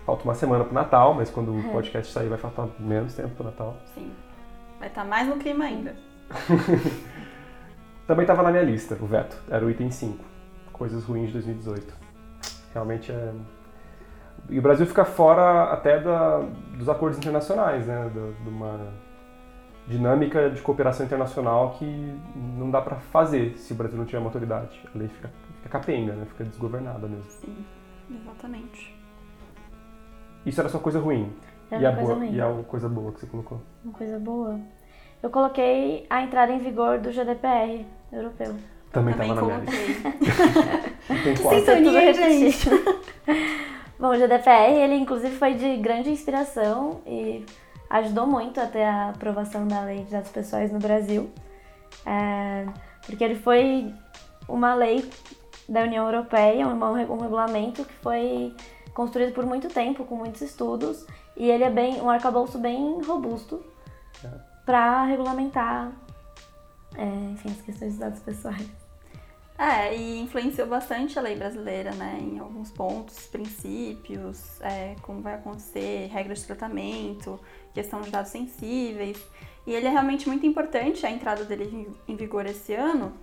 [0.06, 1.72] Falta uma semana pro Natal, mas quando o é.
[1.72, 3.78] podcast sair vai faltar menos tempo pro Natal.
[3.94, 4.12] Sim.
[4.80, 5.96] Vai estar tá mais no clima ainda.
[8.06, 9.42] Também estava na minha lista, o veto.
[9.50, 10.24] Era o item 5.
[10.74, 11.94] Coisas ruins de 2018.
[12.74, 13.34] Realmente é.
[14.50, 16.40] E o Brasil fica fora até da,
[16.78, 18.12] dos acordos internacionais, né?
[18.14, 18.92] De, de uma
[19.88, 21.86] dinâmica de cooperação internacional que
[22.58, 24.82] não dá para fazer se o Brasil não tiver uma autoridade.
[24.94, 26.26] A lei fica, fica capenga, né?
[26.26, 27.32] Fica desgovernada mesmo.
[27.32, 27.66] Sim,
[28.12, 28.93] exatamente.
[30.46, 31.32] Isso era só coisa ruim.
[31.72, 32.36] Era e, a coisa boa, ruim.
[32.36, 33.62] e a coisa boa que você colocou?
[33.84, 34.60] Uma coisa boa.
[35.22, 38.56] Eu coloquei a entrada em vigor do GDPR europeu.
[38.92, 40.12] Também estava na minha lista.
[41.24, 41.60] Tem quatro.
[41.60, 42.70] Sintonia, gente.
[43.98, 47.46] Bom, o GDPR, ele inclusive foi de grande inspiração e
[47.90, 51.30] ajudou muito até a aprovação da lei de dados pessoais no Brasil.
[52.06, 52.66] É,
[53.06, 53.94] porque ele foi
[54.48, 55.10] uma lei
[55.70, 58.54] da União Europeia, um, um regulamento que foi
[58.94, 63.64] construído por muito tempo, com muitos estudos, e ele é bem um arcabouço bem robusto
[64.24, 64.30] É.
[64.66, 65.92] para regulamentar,
[66.96, 68.84] é, enfim, as questões dos dados pessoais.
[69.58, 72.18] É, e influenciou bastante a lei brasileira, né?
[72.20, 77.40] Em alguns pontos, princípios, é, como vai acontecer, regras de tratamento,
[77.74, 79.18] questão de dados sensíveis.
[79.66, 83.14] E ele é realmente muito importante, a entrada dele em vigor esse ano,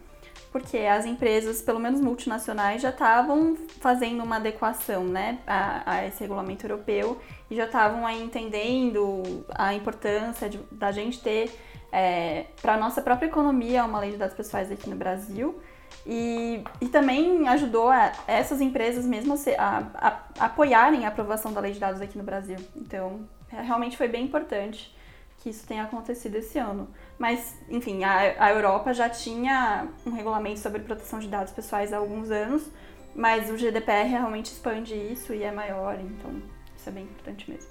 [0.53, 6.21] porque as empresas, pelo menos multinacionais, já estavam fazendo uma adequação né, a, a esse
[6.21, 11.53] regulamento europeu e já estavam entendendo a importância de, da gente ter
[11.93, 15.61] é, para a nossa própria economia uma lei de dados pessoais aqui no Brasil.
[16.07, 20.09] E, e também ajudou a, essas empresas mesmo a, a,
[20.39, 22.57] a, apoiarem a aprovação da lei de dados aqui no Brasil.
[22.75, 24.97] Então, realmente foi bem importante
[25.39, 26.89] que isso tenha acontecido esse ano.
[27.21, 31.99] Mas, enfim, a, a Europa já tinha um regulamento sobre proteção de dados pessoais há
[31.99, 32.67] alguns anos,
[33.15, 36.41] mas o GDPR realmente expande isso e é maior, então
[36.75, 37.71] isso é bem importante mesmo.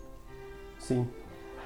[0.78, 1.10] Sim.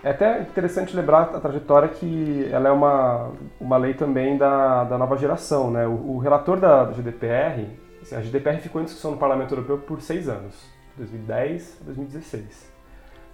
[0.01, 4.97] É até interessante lembrar a trajetória que ela é uma, uma lei também da, da
[4.97, 5.85] nova geração, né?
[5.85, 7.67] O, o relator da, GDPR,
[8.01, 10.55] assim, a GDPR ficou em discussão no Parlamento Europeu por seis anos,
[10.95, 12.71] 2010 a 2016.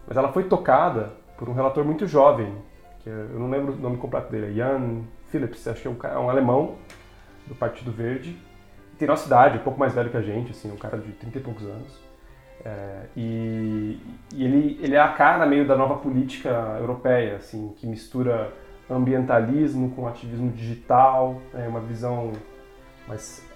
[0.07, 2.51] Mas ela foi tocada por um relator muito jovem,
[3.09, 5.97] que eu não lembro o nome completo dele, é Jan Philips, acho que é um,
[6.03, 6.75] é um alemão
[7.47, 8.37] do Partido Verde,
[8.97, 11.37] tem nossa idade, um pouco mais velho que a gente, assim, um cara de 30
[11.37, 11.99] e poucos anos.
[12.65, 13.97] É, e,
[14.35, 18.53] e ele, ele é a cara meio da nova política europeia, assim, que mistura
[18.89, 22.33] ambientalismo com ativismo digital, é uma visão
[23.07, 23.47] mais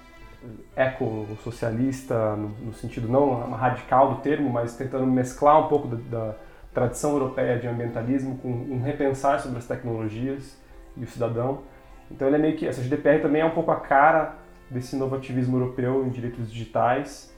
[0.76, 6.36] ecossocialista, no, no sentido não radical do termo, mas tentando mesclar um pouco da, da
[6.74, 10.58] tradição europeia de ambientalismo com um repensar sobre as tecnologias
[10.98, 11.62] e o cidadão.
[12.10, 14.36] Então ele é meio que essa GDPR também é um pouco a cara
[14.70, 17.34] desse novo ativismo europeu em direitos digitais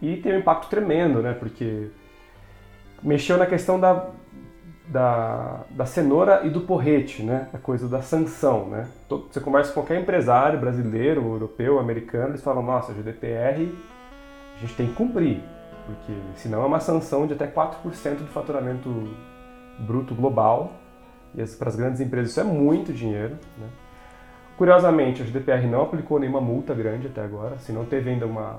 [0.00, 1.32] e tem um impacto tremendo, né?
[1.32, 1.88] Porque
[3.02, 4.10] mexeu na questão da,
[4.86, 7.48] da, da cenoura e do porrete, né?
[7.52, 8.88] A coisa da sanção, né?
[9.08, 13.72] Você conversa com qualquer empresário brasileiro, europeu, americano, eles falam, nossa, GDPR
[14.56, 15.42] a gente tem que cumprir,
[15.86, 18.90] porque senão é uma sanção de até 4% do faturamento
[19.78, 20.72] bruto global,
[21.34, 23.68] e para as grandes empresas isso é muito dinheiro, né?
[24.56, 28.58] Curiosamente, a GDPR não aplicou nenhuma multa grande até agora, assim, não teve ainda uma,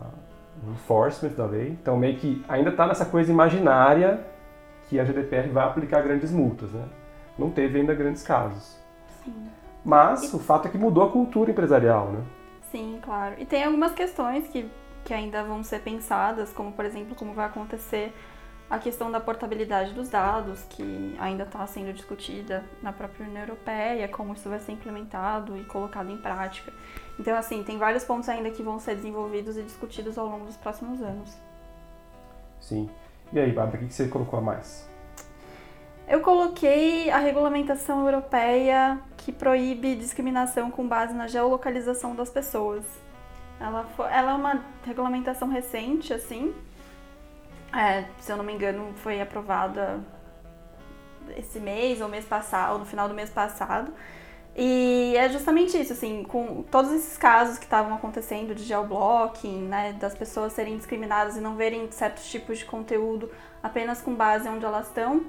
[0.65, 4.19] um enforcement da lei, então meio que ainda está nessa coisa imaginária
[4.87, 6.85] que a GDPR vai aplicar grandes multas, né?
[7.37, 8.77] Não teve ainda grandes casos.
[9.23, 9.47] Sim.
[9.83, 12.21] Mas o fato é que mudou a cultura empresarial, né?
[12.71, 13.35] Sim, claro.
[13.37, 14.69] E tem algumas questões que,
[15.07, 18.13] que ainda vão ser pensadas, como por exemplo, como vai acontecer
[18.69, 24.09] a questão da portabilidade dos dados, que ainda está sendo discutida na própria União Europeia,
[24.09, 26.73] como isso vai ser implementado e colocado em prática.
[27.17, 30.57] Então, assim, tem vários pontos ainda que vão ser desenvolvidos e discutidos ao longo dos
[30.57, 31.37] próximos anos.
[32.59, 32.89] Sim.
[33.31, 34.89] E aí, Bárbara, o que você colocou a mais?
[36.05, 42.83] Eu coloquei a regulamentação europeia que proíbe discriminação com base na geolocalização das pessoas.
[43.59, 46.53] Ela, foi, ela é uma regulamentação recente, assim.
[47.75, 49.99] É, se eu não me engano, foi aprovada
[51.35, 53.91] esse mês ou mês passado, no final do mês passado.
[54.55, 59.93] E é justamente isso, assim, com todos esses casos que estavam acontecendo de geoblocking, né,
[59.93, 64.65] das pessoas serem discriminadas e não verem certos tipos de conteúdo apenas com base onde
[64.65, 65.25] elas estão,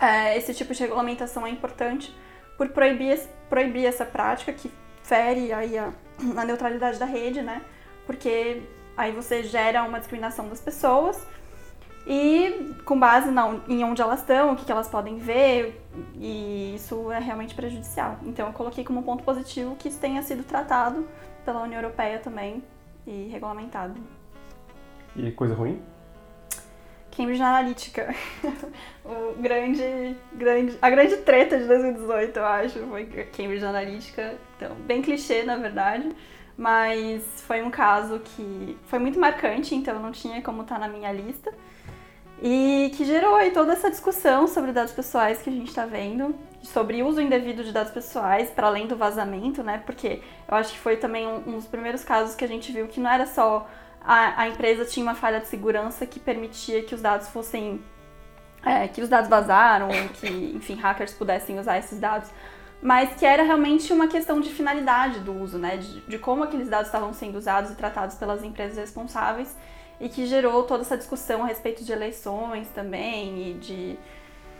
[0.00, 2.14] é, esse tipo de regulamentação é importante
[2.56, 4.70] por proibir, proibir essa prática que
[5.02, 5.92] fere aí a,
[6.36, 7.62] a neutralidade da rede, né,
[8.06, 8.62] porque
[8.96, 11.24] aí você gera uma discriminação das pessoas
[12.06, 15.80] e com base na, em onde elas estão, o que, que elas podem ver,
[16.16, 18.18] e isso é realmente prejudicial.
[18.24, 21.06] Então eu coloquei como ponto positivo que isso tenha sido tratado
[21.44, 22.62] pela União Europeia também
[23.06, 23.94] e regulamentado.
[25.14, 25.80] E coisa ruim?
[27.16, 28.14] Cambridge Analytica.
[29.04, 34.34] o grande, grande, a grande treta de 2018, eu acho, foi Cambridge Analytica.
[34.56, 36.10] Então, bem clichê, na verdade.
[36.56, 41.12] Mas foi um caso que foi muito marcante, então não tinha como estar na minha
[41.12, 41.52] lista.
[42.42, 46.34] E que gerou aí toda essa discussão sobre dados pessoais que a gente está vendo,
[46.62, 49.82] sobre uso indevido de dados pessoais, para além do vazamento, né?
[49.86, 52.88] Porque eu acho que foi também um, um dos primeiros casos que a gente viu
[52.88, 53.68] que não era só
[54.04, 57.82] a, a empresa tinha uma falha de segurança que permitia que os dados fossem.
[58.64, 62.30] É, que os dados vazaram, que, enfim, hackers pudessem usar esses dados,
[62.80, 65.78] mas que era realmente uma questão de finalidade do uso, né?
[65.78, 69.56] De, de como aqueles dados estavam sendo usados e tratados pelas empresas responsáveis
[70.00, 73.98] e que gerou toda essa discussão a respeito de eleições também e de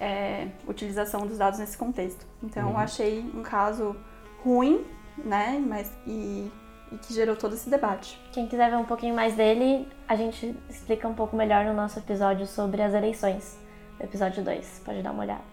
[0.00, 2.26] é, utilização dos dados nesse contexto.
[2.42, 2.70] Então, uhum.
[2.70, 3.96] eu achei um caso
[4.42, 4.84] ruim,
[5.16, 5.62] né?
[5.64, 6.50] Mas, e,
[6.92, 8.20] e que gerou todo esse debate.
[8.32, 11.98] Quem quiser ver um pouquinho mais dele, a gente explica um pouco melhor no nosso
[11.98, 13.58] episódio sobre as eleições,
[13.98, 14.82] episódio 2.
[14.84, 15.44] Pode dar uma olhada.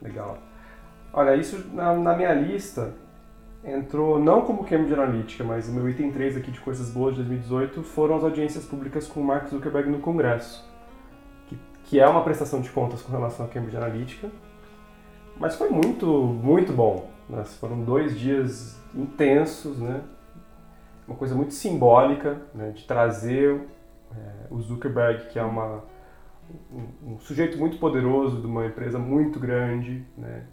[0.00, 0.38] Legal.
[1.12, 2.94] Olha, isso na, na minha lista
[3.64, 7.22] entrou não como Cambridge Analytica, mas o meu item 3 aqui de coisas boas de
[7.22, 10.64] 2018 foram as audiências públicas com o Mark Zuckerberg no Congresso,
[11.46, 14.30] que, que é uma prestação de contas com relação a Cambridge Analytica,
[15.38, 17.10] mas foi muito, muito bom.
[17.28, 17.44] Né?
[17.44, 20.02] Foram dois dias intensos, né?
[21.10, 22.70] Uma coisa muito simbólica né?
[22.70, 23.60] de trazer
[24.12, 25.82] é, o Zuckerberg, que é uma,
[26.72, 30.44] um, um, sujeito muito poderoso de uma empresa muito grande, né?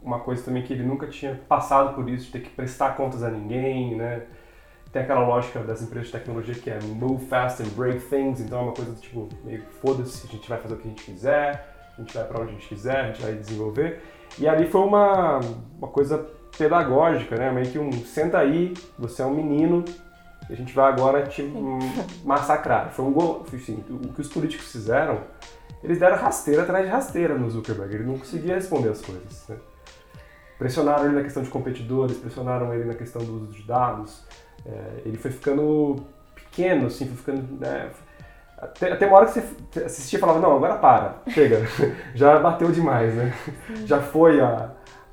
[0.00, 3.24] uma coisa também que ele nunca tinha passado por isso, de ter que prestar contas
[3.24, 4.22] a ninguém, né?
[4.92, 8.58] Tem aquela lógica das empresas de tecnologia que é move fast and break things, então
[8.58, 11.92] é uma coisa tipo, meio foda-se, a gente vai fazer o que a gente quiser,
[11.96, 14.00] a gente vai para onde a gente quiser, a gente vai desenvolver.
[14.38, 15.40] E ali foi uma,
[15.78, 17.50] uma coisa pedagógica, né?
[17.50, 19.84] Meio que um senta aí, você é um menino,
[20.48, 21.42] a gente vai agora te
[22.24, 22.90] massacrar.
[22.90, 25.20] Foi um gol, assim, o que os políticos fizeram,
[25.82, 29.48] eles deram rasteira atrás de rasteira no Zuckerberg, ele não conseguia responder as coisas.
[29.48, 29.56] Né?
[30.58, 34.24] Pressionaram ele na questão de competidores, pressionaram ele na questão do uso de dados.
[34.66, 37.60] É, ele foi ficando pequeno, assim, foi ficando.
[37.60, 37.90] Né,
[38.58, 41.62] até, até uma hora que você assistia e falava, não, agora para, chega,
[42.12, 43.32] já bateu demais, né?
[43.84, 44.70] Já foi a.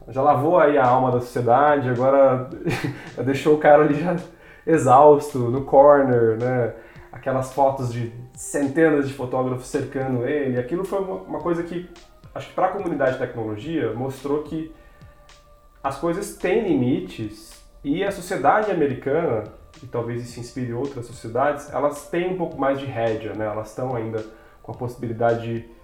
[0.07, 2.49] Já lavou aí a alma da sociedade, agora
[3.25, 4.15] deixou o cara ali já
[4.65, 6.73] exausto, no corner, né?
[7.11, 10.59] Aquelas fotos de centenas de fotógrafos cercando ele.
[10.59, 11.89] Aquilo foi uma coisa que,
[12.33, 14.73] acho que para a comunidade de tecnologia, mostrou que
[15.83, 19.43] as coisas têm limites e a sociedade americana,
[19.81, 23.45] e talvez isso inspire outras sociedades, elas têm um pouco mais de rédea, né?
[23.45, 24.23] Elas estão ainda
[24.61, 25.74] com a possibilidade de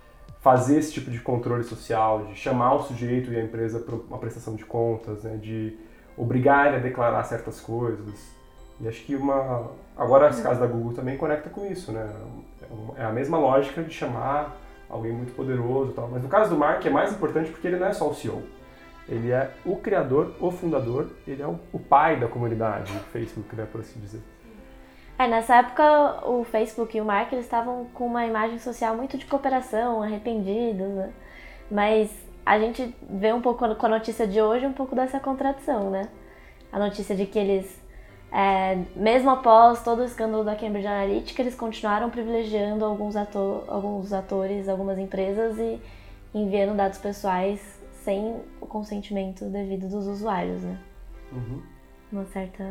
[0.41, 4.17] fazer esse tipo de controle social, de chamar o sujeito e a empresa para uma
[4.17, 5.37] prestação de contas, né?
[5.37, 5.77] de
[6.17, 8.35] obrigar ele a declarar certas coisas.
[8.79, 9.69] E acho que uma.
[9.95, 12.11] Agora, esse caso da Google também conecta com isso, né?
[12.97, 14.57] É a mesma lógica de chamar
[14.89, 16.07] alguém muito poderoso tal.
[16.07, 18.41] Mas no caso do Mark é mais importante porque ele não é só o CEO.
[19.07, 23.67] Ele é o criador, o fundador, ele é o, pai da comunidade, o Facebook, né,
[23.71, 24.21] por assim dizer.
[25.21, 29.19] É, nessa época o Facebook e o Mark eles estavam com uma imagem social muito
[29.19, 31.13] de cooperação, arrependidos, né?
[31.69, 32.11] mas
[32.43, 36.09] a gente vê um pouco com a notícia de hoje um pouco dessa contradição, né?
[36.71, 37.79] A notícia de que eles,
[38.31, 44.11] é, mesmo após todo o escândalo da Cambridge Analytica, eles continuaram privilegiando alguns, ator, alguns
[44.11, 45.79] atores, algumas empresas e
[46.33, 47.61] enviando dados pessoais
[48.03, 50.79] sem o consentimento devido dos usuários, né?
[51.31, 51.61] Uhum.
[52.11, 52.63] Uma certa.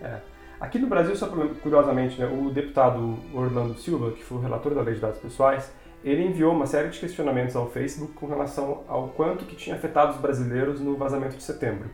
[0.00, 0.37] É.
[0.60, 1.28] Aqui no Brasil, só
[1.62, 5.72] curiosamente, né, o deputado Orlando Silva, que foi o relator da Lei de Dados Pessoais,
[6.04, 10.12] ele enviou uma série de questionamentos ao Facebook com relação ao quanto que tinha afetado
[10.12, 11.88] os brasileiros no vazamento de setembro.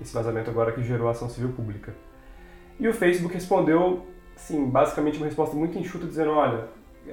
[0.00, 1.94] Esse vazamento agora que gerou a ação civil pública.
[2.80, 6.68] E o Facebook respondeu, sim, basicamente uma resposta muito enxuta, dizendo, olha,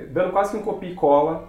[0.10, 1.48] dando quase que um copia e cola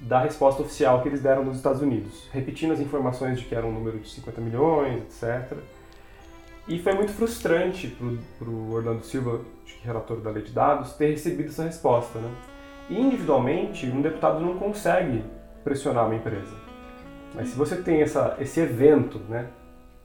[0.00, 3.66] da resposta oficial que eles deram nos Estados Unidos, repetindo as informações de que era
[3.66, 5.56] um número de 50 milhões, etc.
[6.66, 7.88] E foi muito frustrante
[8.38, 9.40] para o Orlando Silva,
[9.82, 12.18] relator da lei de dados, ter recebido essa resposta.
[12.18, 12.30] Né?
[12.88, 15.22] E individualmente, um deputado não consegue
[15.62, 16.56] pressionar uma empresa.
[17.34, 19.48] Mas se você tem essa, esse evento né,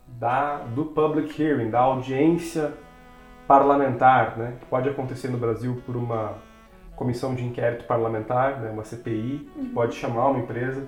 [0.07, 2.74] da, do public hearing, da audiência
[3.47, 6.36] parlamentar, né, que pode acontecer no Brasil por uma
[6.95, 9.74] comissão de inquérito parlamentar, né, uma CPI, que uhum.
[9.74, 10.86] pode chamar uma empresa.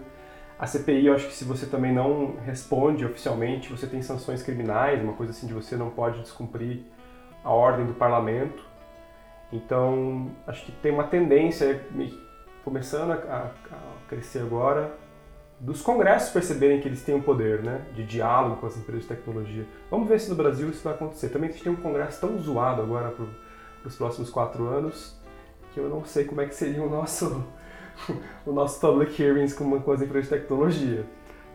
[0.62, 5.02] A CPI, eu acho que se você também não responde oficialmente, você tem sanções criminais,
[5.02, 6.82] uma coisa assim de você não pode descumprir
[7.44, 8.64] a ordem do parlamento.
[9.52, 11.84] Então, acho que tem uma tendência,
[12.64, 14.94] começando a, a crescer agora,
[15.60, 19.08] dos congressos perceberem que eles têm um poder né, de diálogo com as empresas de
[19.08, 19.66] tecnologia.
[19.90, 21.30] Vamos ver se no Brasil isso vai acontecer.
[21.30, 23.26] Também a gente tem um congresso tão zoado agora para
[23.84, 25.20] os próximos quatro anos,
[25.74, 27.44] que eu não sei como é que seria o nosso,
[28.46, 31.06] o nosso public hearings com uma coisa de tecnologia.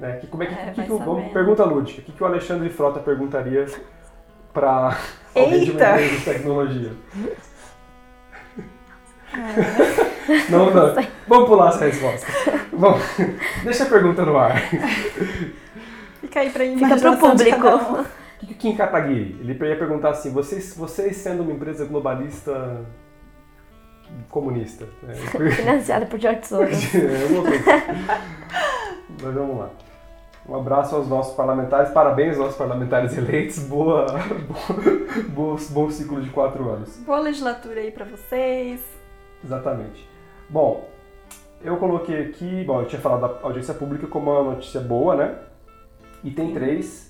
[0.01, 0.17] Né?
[0.17, 2.69] Que, como é que, é, que, que vamos, pergunta lúdica, o que, que o Alexandre
[2.69, 3.67] Frota perguntaria
[4.53, 4.97] para
[5.35, 6.93] alguém de uma empresa de tecnologia?
[9.33, 10.07] É.
[10.51, 10.93] Não, não.
[11.29, 12.27] Vamos pular essa resposta.
[12.73, 12.99] Bom,
[13.63, 14.61] deixa a pergunta no ar.
[16.21, 17.69] Fica aí para Fica para o público.
[18.43, 19.39] O que o Kim Kataguiri?
[19.41, 22.85] Ele ia perguntar assim: vocês, vocês sendo uma empresa globalista
[24.29, 24.87] comunista.
[25.03, 25.15] Né?
[25.53, 26.77] Financiada por George Soros.
[29.23, 29.71] Mas vamos lá.
[30.49, 34.07] Um abraço aos nossos parlamentares, parabéns aos nossos parlamentares eleitos, boa,
[35.31, 36.97] boa, bom ciclo de quatro anos.
[36.99, 38.81] Boa legislatura aí para vocês.
[39.45, 40.09] Exatamente.
[40.49, 40.89] Bom,
[41.61, 45.35] eu coloquei aqui, bom, eu tinha falado da audiência pública como uma notícia boa, né?
[46.23, 47.06] E tem três.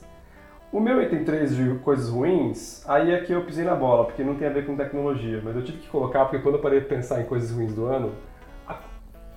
[0.76, 4.22] O meu item 3 de coisas ruins, aí é que eu pisei na bola, porque
[4.22, 6.80] não tem a ver com tecnologia, mas eu tive que colocar porque quando eu parei
[6.80, 8.12] de pensar em coisas ruins do ano,
[8.68, 8.76] a-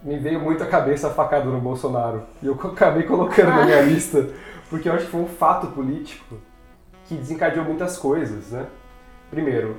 [0.04, 2.24] me veio muito à cabeça a facada no Bolsonaro.
[2.44, 4.28] E eu acabei colocando na minha lista,
[4.70, 6.36] porque eu acho que foi um fato político
[7.06, 8.66] que desencadeou muitas coisas, né?
[9.32, 9.78] Primeiro,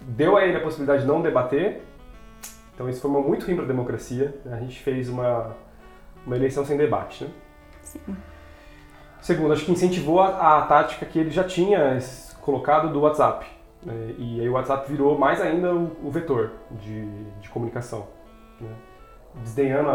[0.00, 1.82] deu a ele a possibilidade de não debater,
[2.72, 4.32] então isso foi muito ruim para a democracia.
[4.44, 4.56] né?
[4.56, 5.56] A gente fez uma,
[6.24, 7.30] uma eleição sem debate, né?
[9.24, 11.98] Segundo, acho que incentivou a, a tática que ele já tinha
[12.42, 13.46] colocado do WhatsApp.
[13.82, 14.14] né?
[14.18, 17.06] E aí o WhatsApp virou mais ainda o, o vetor de,
[17.40, 18.06] de comunicação.
[18.60, 18.68] né?
[19.36, 19.94] Desdenhando a,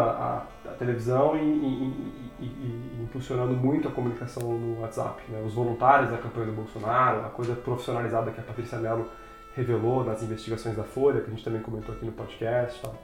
[0.65, 5.21] a- a televisão e, e- e- e- impulsionando muito a comunicação no WhatsApp.
[5.29, 5.43] né?
[5.45, 9.07] Os voluntários da campanha do Bolsonaro, a coisa profissionalizada que a Patrícia Mello
[9.55, 12.95] revelou nas investigações da Folha, que a gente também comentou aqui no podcast tal.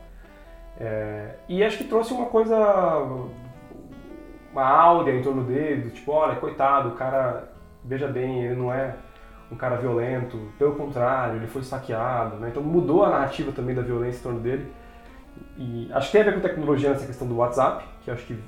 [0.80, 2.58] É, e acho que trouxe uma coisa,
[4.56, 7.52] uma áurea em torno dele, tipo, olha, coitado, o cara,
[7.84, 8.96] veja bem, ele não é
[9.52, 12.50] um cara violento, pelo contrário, ele foi saqueado, né?
[12.50, 14.72] Então mudou a narrativa também da violência em torno dele.
[15.58, 18.40] E acho que tem a ver com tecnologia nessa questão do WhatsApp, que acho que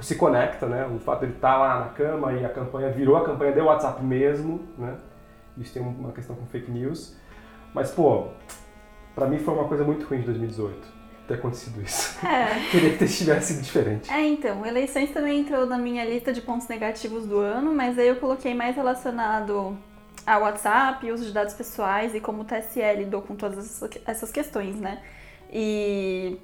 [0.00, 0.86] se conecta, né?
[0.86, 3.64] O fato de ele estar lá na cama e a campanha virou a campanha do
[3.64, 4.96] WhatsApp mesmo, né?
[5.56, 7.16] Isso tem uma questão com fake news.
[7.72, 8.28] Mas, pô,
[9.14, 12.18] pra mim foi uma coisa muito ruim de 2018 ter acontecido isso.
[12.26, 12.46] É.
[12.70, 14.10] Queria que tivesse sido diferente.
[14.10, 18.08] É, então, eleições também entrou na minha lista de pontos negativos do ano, mas aí
[18.08, 19.76] eu coloquei mais relacionado
[20.26, 24.30] ao WhatsApp, uso de dados pessoais e como o TSE lidou com todas essas- essas
[24.32, 25.02] questões, né?
[25.52, 26.38] E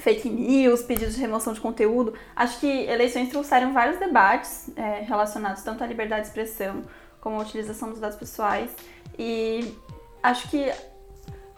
[0.00, 2.14] fake news, pedidos de remoção de conteúdo.
[2.34, 6.82] Acho que eleições trouxeram vários debates é, relacionados tanto à liberdade de expressão
[7.20, 8.70] como à utilização dos dados pessoais.
[9.18, 9.74] E
[10.22, 10.70] acho que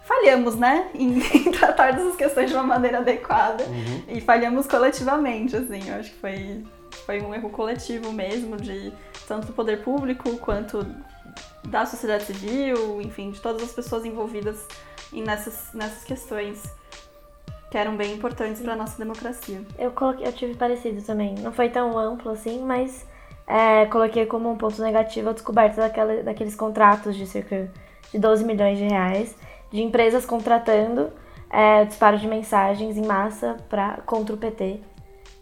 [0.05, 3.65] falhamos, né, em, em tratar dessas questões de uma maneira adequada.
[3.65, 4.05] Uhum.
[4.09, 5.89] E falhamos coletivamente, assim.
[5.89, 6.65] Eu acho que foi,
[7.07, 8.93] foi um erro coletivo mesmo, de
[9.27, 10.87] tanto do poder público quanto
[11.65, 14.67] da sociedade civil, enfim, de todas as pessoas envolvidas
[15.13, 16.63] em nessas, nessas questões
[17.71, 19.63] que eram bem importantes para nossa democracia.
[19.79, 21.35] Eu, coloquei, eu tive parecido também.
[21.37, 23.07] Não foi tão amplo assim, mas
[23.47, 27.71] é, coloquei como um ponto negativo a descoberta daquela, daqueles contratos de cerca
[28.13, 29.35] de 12 milhões de reais
[29.75, 31.11] de empresas contratando
[31.51, 34.81] é, disparo de mensagens em massa pra, contra o PT.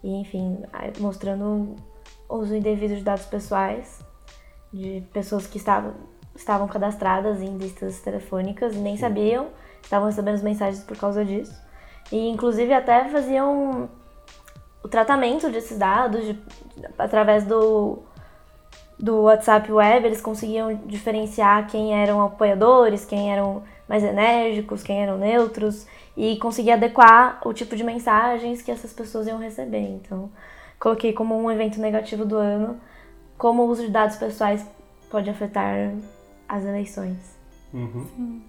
[0.03, 0.63] E, enfim,
[0.99, 1.77] mostrando
[2.27, 4.01] o uso indevido de dados pessoais
[4.73, 5.93] de pessoas que estavam,
[6.35, 9.49] estavam cadastradas em listas telefônicas e nem sabiam,
[9.83, 11.55] estavam recebendo as mensagens por causa disso.
[12.11, 13.91] E inclusive até faziam
[14.83, 16.41] o tratamento desses dados de-
[16.99, 17.99] através do,
[18.99, 23.63] do WhatsApp Web, eles conseguiam diferenciar quem eram apoiadores, quem eram
[23.93, 25.87] mais enérgicos, quem eram neutros,
[26.17, 29.87] e conseguir adequar o tipo de mensagens que essas pessoas iam receber.
[29.87, 30.31] Então,
[30.81, 32.81] coloquei como um evento negativo do ano,
[33.37, 34.67] como o uso de dados pessoais
[35.11, 35.93] pode afetar
[36.49, 37.19] as eleições.
[37.75, 38.41] Uhum.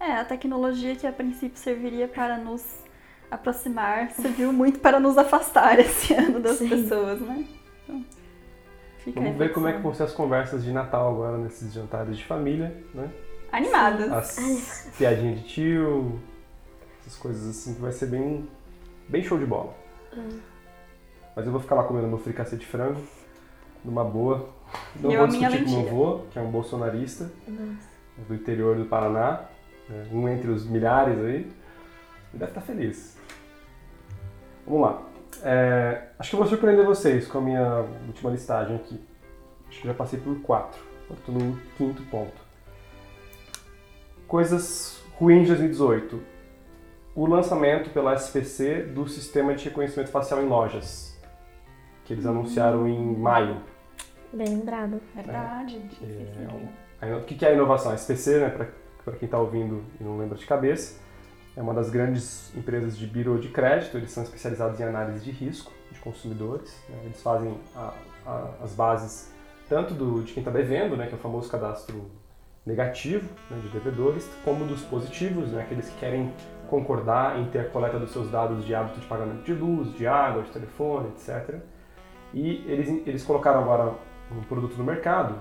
[0.00, 2.64] É, a tecnologia que a princípio serviria para nos
[3.30, 6.70] aproximar, serviu muito para nos afastar esse ano das Sim.
[6.70, 7.46] pessoas, né?
[9.06, 12.16] Então, Vamos ver como é que vão ser as conversas de Natal agora, nesses jantares
[12.16, 13.10] de família, né?
[13.56, 14.12] Animadas.
[14.12, 16.20] As piadinhas de tio,
[17.00, 18.46] essas coisas assim, que vai ser bem,
[19.08, 19.74] bem show de bola.
[21.34, 23.00] Mas eu vou ficar lá comendo meu fricassê de frango,
[23.82, 24.50] numa boa.
[25.00, 27.88] Não E eu vou discutir com meu avô, que é um bolsonarista, Nossa.
[28.28, 29.46] do interior do Paraná,
[29.88, 30.06] né?
[30.12, 31.50] um entre os milhares aí.
[32.34, 33.16] E deve estar feliz.
[34.66, 35.02] Vamos lá.
[35.42, 39.00] É, acho que eu vou surpreender vocês com a minha última listagem aqui.
[39.66, 40.78] Acho que já passei por quatro.
[41.10, 42.45] Estou no quinto ponto.
[44.26, 46.20] Coisas ruins de 2018.
[47.14, 51.16] O lançamento pela SPC do sistema de reconhecimento facial em lojas,
[52.04, 53.56] que eles anunciaram em maio.
[54.32, 55.00] Bem lembrado.
[55.14, 55.80] Verdade.
[56.02, 57.92] É, ino- O que que é a inovação?
[57.92, 58.50] A SPC, né,
[59.04, 60.98] para quem está ouvindo e não lembra de cabeça,
[61.56, 63.96] é uma das grandes empresas de biro de crédito.
[63.96, 66.74] Eles são especializados em análise de risco de consumidores.
[66.88, 67.94] né, Eles fazem a-
[68.26, 69.32] a- as bases
[69.68, 72.04] tanto do, de quem está devendo, né, que é o famoso cadastro
[72.66, 76.32] negativo né, de devedores, como dos positivos, né, aqueles que querem
[76.68, 80.06] concordar em ter a coleta dos seus dados de hábito de pagamento de luz, de
[80.06, 81.60] água, de telefone, etc.
[82.34, 83.94] E eles, eles colocaram agora
[84.32, 85.36] um produto no mercado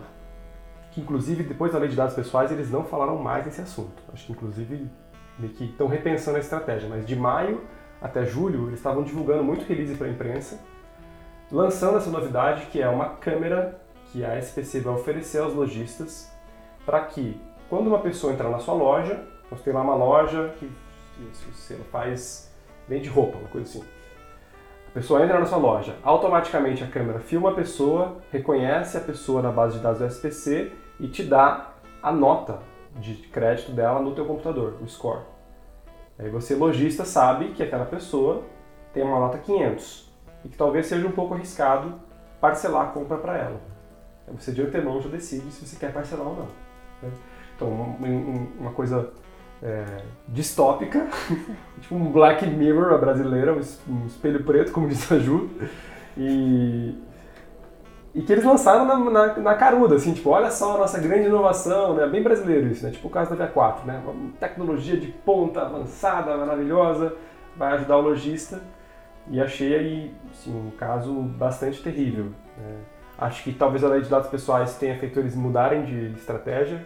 [0.92, 4.04] que inclusive depois da lei de dados pessoais eles não falaram mais nesse assunto.
[4.14, 4.88] Acho que inclusive
[5.40, 7.62] meio que estão repensando a estratégia, mas de maio
[8.00, 10.60] até julho eles estavam divulgando muito release para a imprensa,
[11.52, 16.35] lançando essa novidade que é uma câmera que a SPC vai oferecer aos lojistas
[16.86, 20.70] para que quando uma pessoa entrar na sua loja, nós tem lá uma loja que,
[21.72, 22.54] ela faz
[22.88, 23.88] vende roupa, uma coisa assim.
[24.88, 29.42] A pessoa entra na sua loja, automaticamente a câmera filma a pessoa, reconhece a pessoa
[29.42, 31.72] na base de dados do SPC e te dá
[32.02, 32.60] a nota
[32.96, 35.24] de crédito dela no teu computador, o score.
[36.18, 38.44] Aí você, lojista, sabe que aquela pessoa
[38.94, 40.10] tem uma nota 500
[40.46, 42.00] e que talvez seja um pouco arriscado
[42.40, 43.60] parcelar a compra para ela.
[44.26, 46.65] Aí você de antemão já decide se você quer parcelar ou não.
[47.02, 47.10] Né?
[47.56, 49.12] Então, um- um- uma coisa
[49.64, 49.86] é,
[50.28, 51.08] distópica,
[51.82, 53.62] tipo um Black Mirror brasileira, um
[53.94, 55.50] um espelho preto, como diz a Ju,
[56.18, 56.96] e,
[58.14, 61.28] e que eles lançaram na, na, na caruda, assim, tipo, olha só a nossa grande
[61.28, 62.08] inovação, né?
[62.08, 62.92] Bem brasileiro isso, né?
[62.92, 64.02] Tipo o caso da V4, né?
[64.06, 67.14] Uma tecnologia de ponta avançada, maravilhosa,
[67.58, 68.62] vai ajudar o lojista.
[69.30, 72.26] E achei aí, assim, um caso bastante terrível.
[72.58, 72.76] né?
[73.18, 76.86] Acho que talvez a lei de dados pessoais tenha feito eles mudarem de estratégia,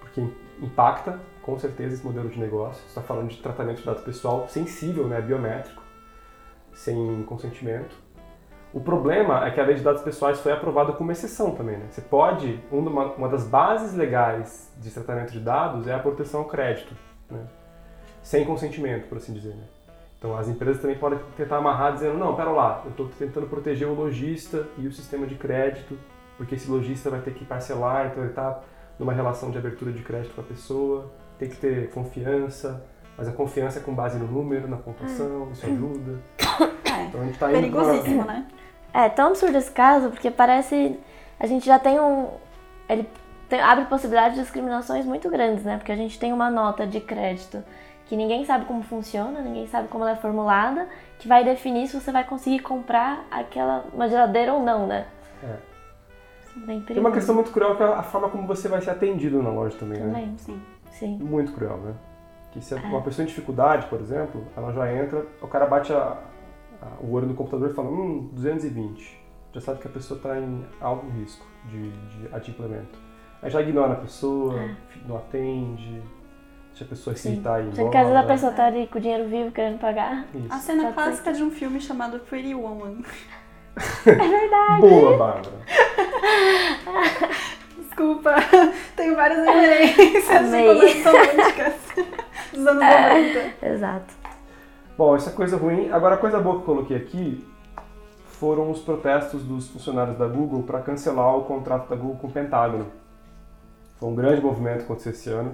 [0.00, 0.26] porque
[0.62, 2.82] impacta, com certeza, esse modelo de negócio.
[2.82, 5.20] Você está falando de tratamento de dados pessoal sensível, né?
[5.20, 5.82] Biométrico,
[6.72, 7.94] sem consentimento.
[8.72, 11.78] O problema é que a lei de dados pessoais foi aprovada como exceção também.
[11.78, 11.86] Né?
[11.90, 16.46] Você pode, uma, uma das bases legais de tratamento de dados é a proteção ao
[16.46, 16.94] crédito,
[17.30, 17.46] né?
[18.22, 19.54] sem consentimento, por assim dizer.
[19.54, 19.64] Né?
[20.18, 23.86] Então as empresas também podem tentar amarrar dizendo, não, pera lá, eu estou tentando proteger
[23.86, 25.96] o lojista e o sistema de crédito,
[26.36, 28.60] porque esse lojista vai ter que parcelar, então ele está
[28.98, 32.84] numa relação de abertura de crédito com a pessoa, tem que ter confiança,
[33.16, 36.18] mas a confiança é com base no número, na pontuação, isso ajuda.
[36.98, 38.46] É, Então a gente está indo pra- perigosíssimo, né?
[38.92, 40.98] É tão absurdo esse caso porque parece.
[41.38, 42.28] A gente já tem um.
[42.88, 43.08] Ele
[43.48, 45.76] tem- abre possibilidade de discriminações muito grandes, né?
[45.76, 47.62] Porque a gente tem uma nota de crédito
[48.08, 50.88] que ninguém sabe como funciona, ninguém sabe como ela é formulada,
[51.18, 55.06] que vai definir se você vai conseguir comprar aquela uma geladeira ou não, né?
[55.42, 55.56] É.
[56.56, 59.40] Bem Tem uma questão muito cruel que é a forma como você vai ser atendido
[59.42, 60.06] na loja também, né?
[60.06, 60.60] Também, Sim.
[60.90, 61.18] sim.
[61.18, 61.94] Muito cruel, né?
[62.50, 65.92] Que se é uma pessoa em dificuldade, por exemplo, ela já entra, o cara bate
[65.92, 66.16] a-
[66.82, 69.20] a- o olho no computador e fala, hum, 220.
[69.52, 72.98] Já sabe que a pessoa está em alto risco de, de adimplemento.
[73.42, 74.54] Aí já ignora a pessoa,
[75.06, 76.02] não atende,
[76.78, 78.34] deixa a pessoa se irritar e ir Sendo que às vezes a embora.
[78.34, 80.26] pessoa tá ali com o dinheiro vivo querendo pagar.
[80.34, 80.46] Isso.
[80.52, 83.02] A cena ser clássica de um filme chamado Pretty Woman.
[84.80, 85.56] Boa, Bárbara.
[87.78, 88.34] Desculpa,
[88.94, 90.66] tenho várias referências de Amei.
[90.66, 91.74] comédias românticas
[92.52, 93.66] dos anos 90.
[93.66, 94.14] Exato.
[94.96, 95.90] Bom, é coisa ruim.
[95.90, 97.44] Agora, a coisa boa que eu coloquei aqui
[98.26, 102.32] foram os protestos dos funcionários da Google para cancelar o contrato da Google com o
[102.32, 102.86] Pentágono.
[103.98, 105.52] Foi um grande movimento que aconteceu esse ano.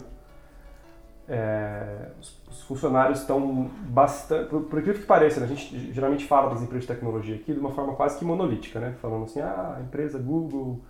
[1.26, 4.48] É, os, os funcionários estão bastante.
[4.48, 7.58] Por, incrível que pareça, né, a gente geralmente fala das empresas de tecnologia aqui de
[7.58, 8.94] uma forma quase que monolítica, né?
[9.00, 10.80] Falando assim, ah, a empresa Google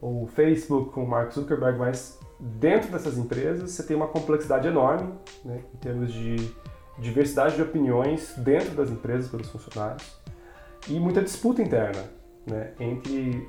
[0.00, 5.12] ou Facebook com Mark Zuckerberg, mas dentro dessas empresas você tem uma complexidade enorme
[5.44, 6.36] né, em termos de
[6.98, 10.04] diversidade de opiniões dentro das empresas pelos funcionários
[10.88, 12.04] e muita disputa interna
[12.46, 13.48] né, entre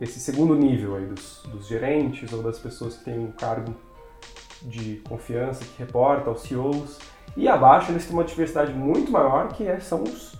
[0.00, 3.74] esse segundo nível aí dos, dos gerentes ou das pessoas que têm um cargo
[4.62, 6.98] de confiança que reporta aos CEOs
[7.36, 10.34] e abaixo eles têm uma diversidade muito maior que é, são os,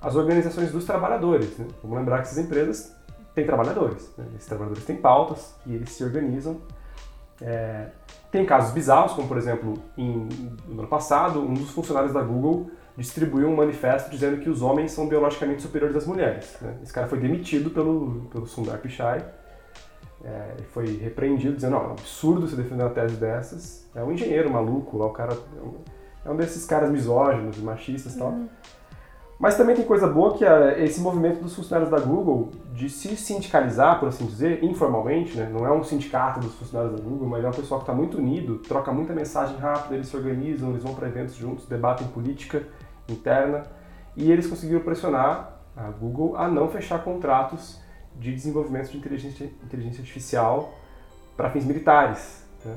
[0.00, 1.56] as organizações dos trabalhadores.
[1.58, 1.66] Né?
[1.82, 2.94] Vamos lembrar que essas empresas
[3.34, 4.26] têm trabalhadores, né?
[4.34, 6.60] esses trabalhadores têm pautas e eles se organizam.
[7.40, 7.88] É,
[8.30, 10.28] tem casos bizarros, como por exemplo, em,
[10.68, 14.92] no ano passado, um dos funcionários da Google distribuiu um manifesto dizendo que os homens
[14.92, 16.56] são biologicamente superiores às mulheres.
[16.60, 16.76] né?
[16.82, 19.24] Esse cara foi demitido pelo, pelo Sundar Pichai,
[20.24, 24.12] é, foi repreendido dizendo, não, é um absurdo você defender uma tese dessas, é um
[24.12, 28.34] engenheiro maluco, lá o cara é um, é desses caras misóginos, machistas e tal.
[29.42, 33.16] Mas também tem coisa boa que é esse movimento dos funcionários da Google de se
[33.16, 35.50] sindicalizar, por assim dizer, informalmente, né?
[35.52, 38.18] não é um sindicato dos funcionários da Google, mas é um pessoal que está muito
[38.18, 42.62] unido, troca muita mensagem rápida, eles se organizam, eles vão para eventos juntos, debatem política
[43.08, 43.64] interna,
[44.16, 47.81] e eles conseguiram pressionar a Google a não fechar contratos
[48.18, 50.78] de desenvolvimento de inteligência, inteligência artificial
[51.36, 52.44] para fins militares.
[52.64, 52.76] Né?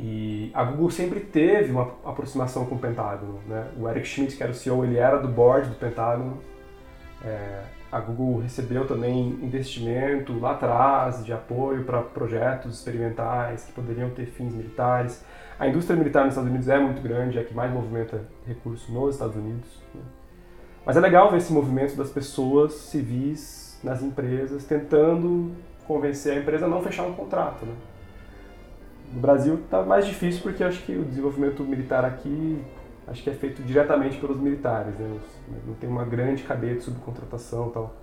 [0.00, 3.38] E a Google sempre teve uma aproximação com o Pentágono.
[3.46, 3.68] Né?
[3.78, 6.38] O Eric Schmidt, que era o CEO, ele era do board do Pentágono.
[7.24, 14.10] É, a Google recebeu também investimento lá atrás de apoio para projetos experimentais que poderiam
[14.10, 15.22] ter fins militares.
[15.58, 18.88] A indústria militar nos Estados Unidos é muito grande, é a que mais movimenta recursos
[18.88, 19.68] nos Estados Unidos.
[19.94, 20.00] Né?
[20.84, 25.52] Mas é legal ver esse movimento das pessoas civis nas empresas tentando
[25.86, 27.66] convencer a empresa a não fechar um contrato.
[27.66, 27.74] Né?
[29.12, 32.62] No Brasil está mais difícil porque acho que o desenvolvimento militar aqui
[33.06, 35.20] acho que é feito diretamente pelos militares, né?
[35.66, 37.94] não tem uma grande cadeia de subcontratação tal.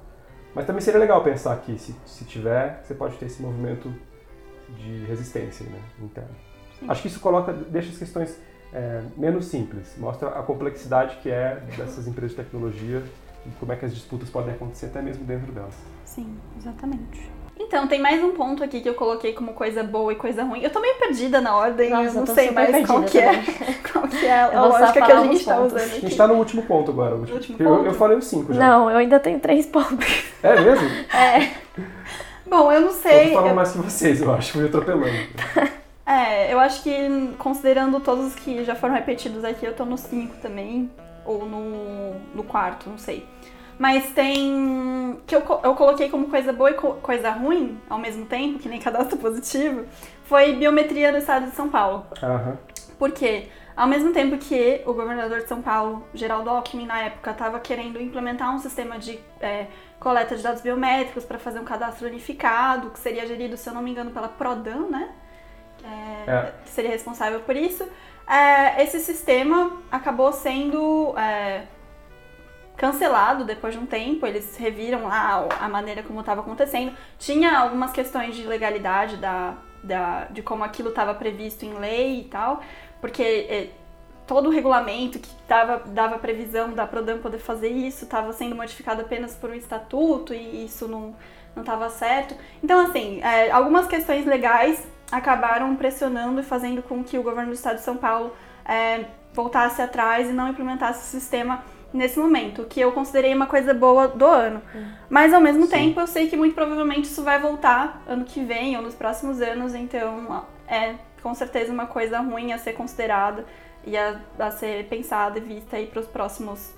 [0.53, 3.93] Mas também seria legal pensar que se, se tiver, você pode ter esse movimento
[4.75, 5.79] de resistência né?
[6.01, 6.29] interna.
[6.87, 8.37] Acho que isso coloca, deixa as questões
[8.73, 13.03] é, menos simples, mostra a complexidade que é dessas empresas de tecnologia
[13.45, 15.73] e como é que as disputas podem acontecer até mesmo dentro delas.
[16.05, 17.29] Sim, exatamente.
[17.61, 20.61] Então, tem mais um ponto aqui que eu coloquei como coisa boa e coisa ruim.
[20.63, 23.43] Eu tô meio perdida na ordem, Nossa, eu não eu sei mais qual que, é,
[23.91, 25.73] qual que é a Eu lógica que a gente tá pontos.
[25.73, 26.01] usando A aqui.
[26.01, 27.15] gente tá no último ponto agora.
[27.15, 27.37] o último.
[27.37, 27.85] último eu, ponto?
[27.87, 28.59] eu falei os cinco já.
[28.65, 30.07] Não, eu ainda tenho três pontos.
[30.41, 30.87] É mesmo?
[31.13, 31.51] É.
[32.49, 33.27] Bom, eu não Eu sei.
[33.27, 34.53] tô falando eu- mais que vocês, eu acho.
[34.53, 35.13] Fui atropelando.
[36.05, 36.91] É, eu acho que
[37.37, 40.89] considerando todos os que já foram repetidos aqui, eu tô no 5 também.
[41.25, 43.25] Ou no, no quarto, não sei.
[43.77, 45.19] Mas tem.
[45.25, 48.67] que eu, eu coloquei como coisa boa e co- coisa ruim ao mesmo tempo, que
[48.67, 49.85] nem cadastro positivo,
[50.25, 52.05] foi biometria do estado de São Paulo.
[52.21, 52.57] Aham.
[52.97, 53.47] Porque,
[53.77, 58.01] ao mesmo tempo que o governador de São Paulo, Geraldo Alckmin, na época, estava querendo
[58.01, 59.67] implementar um sistema de é,
[59.97, 63.81] coleta de dados biométricos para fazer um cadastro unificado, que seria gerido, se eu não
[63.81, 65.09] me engano, pela Prodan, né?
[65.83, 66.53] É, É.
[66.65, 67.87] Que seria responsável por isso.
[68.29, 71.63] É, esse sistema acabou sendo é,
[72.77, 76.95] cancelado depois de um tempo, eles reviram lá a maneira como estava acontecendo.
[77.17, 82.23] Tinha algumas questões de legalidade da, da, de como aquilo estava previsto em lei e
[82.25, 82.61] tal,
[83.01, 83.69] porque é,
[84.27, 89.01] todo o regulamento que dava, dava previsão da Prodam poder fazer isso estava sendo modificado
[89.01, 91.15] apenas por um estatuto e isso não
[91.55, 92.35] não estava certo.
[92.63, 97.55] Então, assim, é, algumas questões legais acabaram pressionando e fazendo com que o governo do
[97.55, 98.33] estado de São Paulo
[98.65, 103.47] é, voltasse atrás e não implementasse o sistema nesse momento, o que eu considerei uma
[103.47, 104.61] coisa boa do ano.
[105.09, 105.71] Mas ao mesmo Sim.
[105.71, 109.41] tempo, eu sei que muito provavelmente isso vai voltar ano que vem ou nos próximos
[109.41, 113.43] anos, então é com certeza uma coisa ruim a ser considerada
[113.83, 116.71] e a, a ser pensada e vista aí para os próximos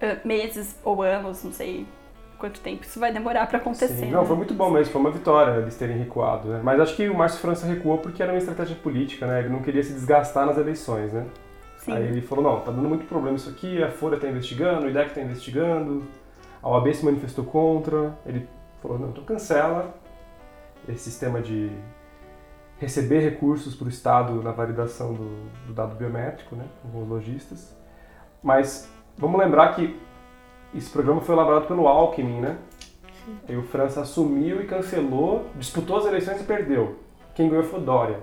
[0.00, 1.86] eh, meses ou anos, não sei
[2.38, 3.88] quanto tempo isso vai demorar para acontecer.
[3.88, 4.06] Sim.
[4.06, 4.10] né?
[4.12, 6.60] Não, foi muito bom mesmo, foi uma vitória eles terem recuado, né?
[6.62, 9.40] Mas acho que o Márcio França recuou porque era uma estratégia política, né?
[9.40, 11.26] Ele não queria se desgastar nas eleições, né?
[11.78, 11.92] Sim.
[11.92, 14.90] Aí ele falou, não, tá dando muito problema isso aqui, a Folha tá investigando, o
[14.90, 16.04] IDEC tá investigando,
[16.62, 18.48] a OAB se manifestou contra, ele
[18.80, 19.94] falou, não, então cancela
[20.88, 21.70] esse sistema de
[22.78, 27.76] receber recursos para o Estado na validação do, do dado biométrico, né, com os lojistas.
[28.42, 29.98] Mas vamos lembrar que
[30.74, 32.56] esse programa foi elaborado pelo Alckmin, né?
[33.48, 36.96] Aí o França assumiu e cancelou, disputou as eleições e perdeu.
[37.34, 38.18] Quem ganhou foi o Dória.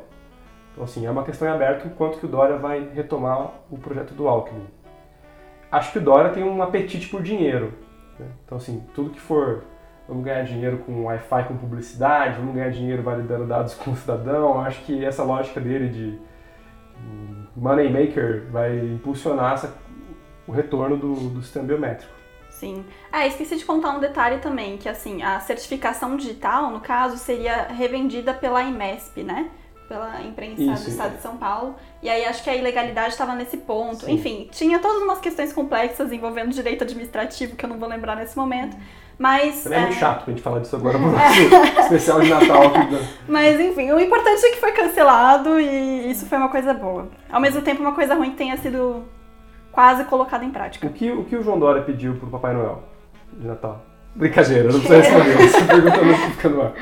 [0.71, 4.13] Então, assim, é uma questão em aberto enquanto que o Dória vai retomar o projeto
[4.13, 4.65] do Alckmin.
[5.71, 7.73] Acho que o Dória tem um apetite por dinheiro.
[8.19, 8.25] né?
[8.45, 9.63] Então, assim, tudo que for
[10.07, 14.59] vamos ganhar dinheiro com Wi-Fi com publicidade, vamos ganhar dinheiro validando dados com o cidadão,
[14.61, 16.19] acho que essa lógica dele de
[17.01, 19.73] hum, money maker vai impulsionar essa-
[20.47, 22.13] o retorno do, do sistema biométrico.
[22.65, 22.83] Sim.
[23.11, 27.67] Ah, esqueci de contar um detalhe também, que assim, a certificação digital, no caso, seria
[27.67, 29.51] revendida pela IMESP, né?
[29.87, 31.17] Pela imprensa Isso, do estado é.
[31.17, 31.75] de São Paulo.
[32.01, 34.05] E aí acho que a ilegalidade estava nesse ponto.
[34.05, 34.13] Sim.
[34.13, 38.35] Enfim, tinha todas umas questões complexas envolvendo direito administrativo que eu não vou lembrar nesse
[38.35, 38.75] momento.
[39.15, 39.63] Mas.
[39.63, 41.39] Também é, é, muito chato pra gente falar disso agora no nosso
[41.81, 42.63] especial de Natal
[43.27, 47.09] Mas enfim, o importante é que foi cancelado e isso foi uma coisa boa.
[47.29, 49.05] Ao mesmo tempo, uma coisa ruim que tenha sido
[49.75, 50.87] quase colocada em prática.
[50.87, 52.81] O que, o que o João Dória pediu pro Papai Noel
[53.33, 53.83] de Natal?
[54.15, 55.43] Brincadeira, não precisa responder.
[55.43, 56.73] Essa pergunta não fica no ar.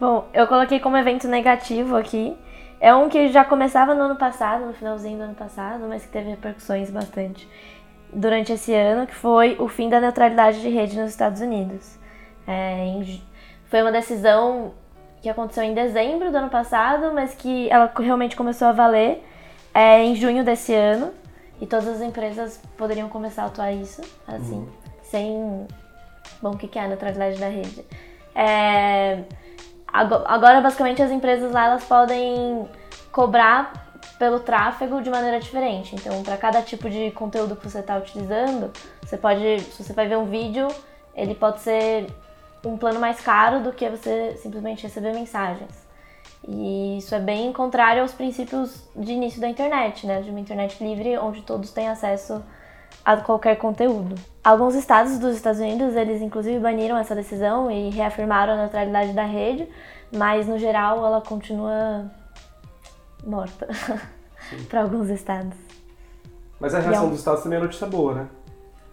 [0.00, 2.36] Bom, eu coloquei como evento negativo aqui.
[2.80, 6.10] É um que já começava no ano passado, no finalzinho do ano passado, mas que
[6.10, 7.48] teve repercussões bastante
[8.12, 11.96] durante esse ano, que foi o fim da neutralidade de rede nos Estados Unidos.
[12.46, 13.22] É, em
[13.70, 14.74] foi uma decisão
[15.22, 19.24] que aconteceu em dezembro do ano passado, mas que ela realmente começou a valer
[19.74, 21.12] é, em junho desse ano.
[21.60, 24.68] E todas as empresas poderiam começar a atuar isso, assim,
[25.04, 25.66] sem...
[26.42, 27.84] Bom, o que que é a neutralidade da rede?
[28.34, 29.22] É,
[29.86, 32.68] Ago- Agora, basicamente, as empresas lá elas podem
[33.12, 35.94] cobrar pelo tráfego de maneira diferente.
[35.94, 40.08] Então, para cada tipo de conteúdo que você está utilizando, você pode, se você vai
[40.08, 40.66] ver um vídeo,
[41.14, 42.06] ele pode ser
[42.64, 45.81] um plano mais caro do que você simplesmente receber mensagens.
[46.46, 50.20] E isso é bem contrário aos princípios de início da internet, né?
[50.22, 52.42] De uma internet livre onde todos têm acesso
[53.04, 54.14] a qualquer conteúdo.
[54.42, 59.24] Alguns estados dos Estados Unidos, eles inclusive baniram essa decisão e reafirmaram a neutralidade da
[59.24, 59.68] rede,
[60.12, 62.10] mas no geral ela continua
[63.24, 63.68] morta
[64.68, 65.54] para alguns estados.
[66.58, 68.28] Mas a é reação um- dos Estados também é notícia boa, né?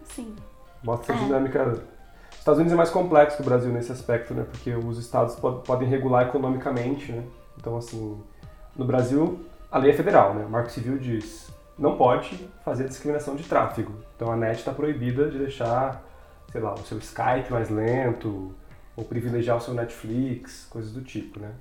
[0.03, 0.35] Sim.
[0.83, 1.23] Mostra a É.
[1.23, 1.63] dinâmica.
[2.31, 4.45] Os Estados Unidos é mais complexo que o Brasil nesse aspecto, né?
[4.49, 7.23] Porque os estados pod- podem regular economicamente, né?
[7.59, 8.17] Então, assim,
[8.75, 10.45] no Brasil, a lei é federal, né?
[10.45, 11.49] O Marco Civil diz
[11.79, 13.93] não pode fazer discriminação de tráfego.
[14.15, 16.03] Então, a net está proibida de deixar,
[16.51, 18.53] sei lá, o seu Skype mais lento
[18.97, 21.51] ou privilegiar o seu Netflix, coisas do tipo, né?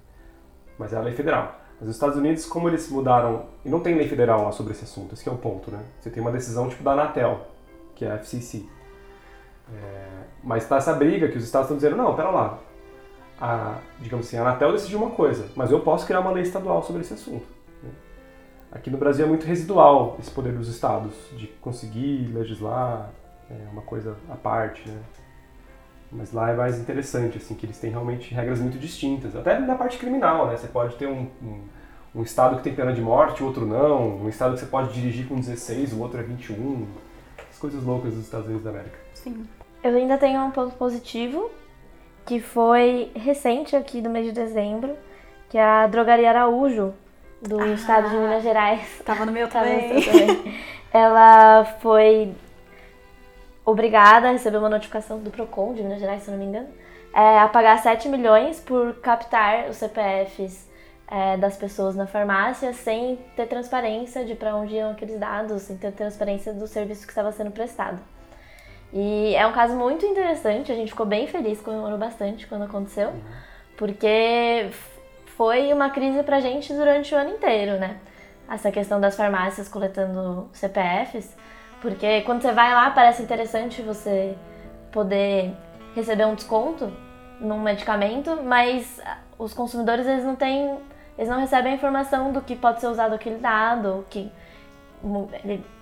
[0.77, 1.61] Mas é a lei federal.
[1.79, 4.83] Mas os Estados Unidos, como eles mudaram, e não tem lei federal lá sobre esse
[4.83, 5.81] assunto, esse é o ponto, né?
[6.01, 7.47] Você tem uma decisão tipo da Anatel,
[7.95, 8.67] que é a FCC.
[9.73, 10.09] É,
[10.43, 12.59] mas está essa briga que os estados estão dizendo, não, pera lá,
[13.41, 16.83] a, digamos assim, a Anatel decidiu uma coisa, mas eu posso criar uma lei estadual
[16.83, 17.47] sobre esse assunto.
[17.83, 17.91] né?
[18.73, 23.11] Aqui no Brasil é muito residual esse poder dos estados de conseguir legislar,
[23.51, 24.99] é uma coisa à parte, né?
[26.11, 29.37] Mas lá é mais interessante, assim, que eles têm realmente regras muito distintas.
[29.37, 30.57] Até na parte criminal, né?
[30.57, 31.61] Você pode ter um, um,
[32.15, 34.23] um estado que tem pena de morte, o outro não.
[34.23, 36.87] Um estado que você pode dirigir com 16, o outro é 21.
[37.51, 38.99] As coisas loucas dos Estados Unidos da América.
[39.13, 39.47] Sim.
[39.83, 41.51] Eu ainda tenho um ponto positivo,
[42.29, 44.95] que foi recente aqui do mês de dezembro,
[45.49, 46.93] que é a Drogaria Araújo,
[47.41, 47.69] do Ah.
[47.69, 49.01] estado de Minas Gerais.
[49.03, 50.03] Tava no meu também.
[50.03, 50.55] também.
[50.93, 52.35] Ela foi
[53.65, 56.69] obrigada a receber uma notificação do PROCON de Minas Gerais, se não me engano,
[57.15, 60.69] é, a pagar 7 milhões por captar os CPFs
[61.11, 65.79] é, das pessoas na farmácia sem ter transparência de para onde iam aqueles dados, sem
[65.79, 67.99] ter transparência do serviço que estava sendo prestado.
[68.93, 73.13] E é um caso muito interessante, a gente ficou bem feliz, comemorou bastante quando aconteceu,
[73.77, 74.07] porque
[74.71, 75.01] f-
[75.37, 77.99] foi uma crise pra gente durante o ano inteiro, né?
[78.51, 81.37] Essa questão das farmácias coletando CPFs,
[81.83, 84.35] porque quando você vai lá parece interessante você
[84.91, 85.55] poder
[85.95, 86.91] receber um desconto
[87.41, 89.01] num medicamento, mas
[89.39, 90.79] os consumidores eles não têm,
[91.19, 94.33] eles não recebem a informação do que pode ser usado aquele dado, que
[95.45, 95.78] ele- a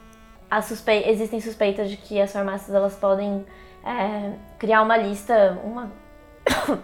[0.63, 3.45] suspe- existem suspeitas de que as farmácias elas podem
[3.85, 5.91] é, criar uma lista, uma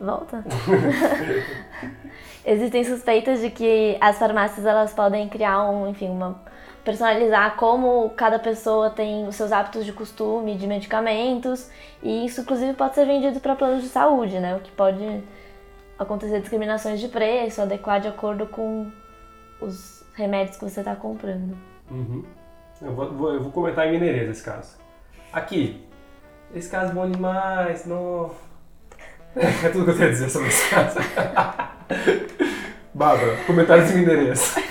[0.00, 0.44] volta.
[2.44, 6.40] existem suspeitas de que as farmácias elas podem criar um, enfim, uma
[6.84, 11.70] personalizar como cada pessoa tem os seus hábitos de costume, de medicamentos,
[12.02, 14.56] e isso inclusive pode ser vendido para planos de saúde, né?
[14.56, 15.22] O que pode
[15.98, 18.90] acontecer discriminações de preço, adequar de acordo com
[19.60, 21.56] os remédios que você está comprando.
[21.90, 22.24] Uhum.
[22.82, 24.76] Eu, vou, vou- eu vou comentar em Mineirês esse caso.
[25.32, 25.84] Aqui.
[26.54, 28.30] Esse caso é bom demais, não.
[29.36, 30.98] É tudo que eu tenho a dizer sobre esse caso.
[32.94, 34.54] Bárbara, comentários em Mineirês.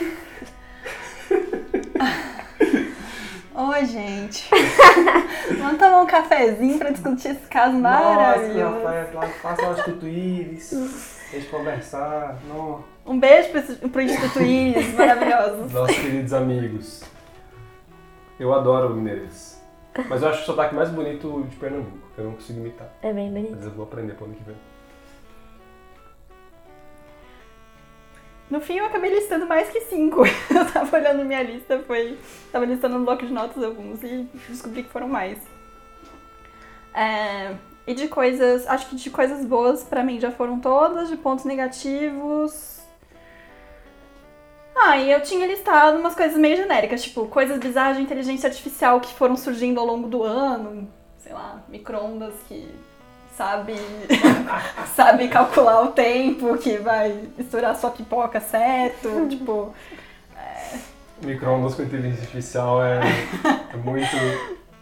[3.55, 4.49] Oi, gente.
[5.57, 8.79] Vamos tomar um cafezinho pra discutir esse caso maravilhoso.
[9.13, 10.77] Nossa, faça lá os tutuíris, a
[11.31, 12.39] gente conversar.
[12.47, 12.83] Não.
[13.05, 15.71] Um beijo pro, pro Instituto Iris, maravilhosos.
[15.73, 17.03] Nossos queridos amigos.
[18.39, 19.61] Eu adoro o Mineirês.
[20.07, 22.07] Mas eu acho o sotaque mais bonito de Pernambuco.
[22.17, 22.87] Eu não consigo imitar.
[23.01, 23.55] É bem bonito.
[23.55, 24.55] Mas eu vou aprender pro ano que vem.
[28.49, 30.23] No fim, eu acabei listando mais que cinco.
[30.49, 32.17] Eu tava olhando minha lista, foi.
[32.49, 35.37] Tava listando no bloco de notas alguns e descobri que foram mais.
[36.93, 37.53] É,
[37.87, 38.67] e de coisas.
[38.67, 42.77] Acho que de coisas boas pra mim já foram todas, de pontos negativos.
[44.75, 48.99] Ah, e eu tinha listado umas coisas meio genéricas, tipo, coisas bizarras de inteligência artificial
[48.99, 50.87] que foram surgindo ao longo do ano.
[51.17, 52.69] Sei lá, micro-ondas que
[53.35, 53.73] sabe,
[54.95, 59.73] sabe calcular o tempo, que vai misturar sua pipoca certo, tipo.
[61.23, 62.99] Micro-ondas com inteligência artificial é,
[63.73, 64.15] é muito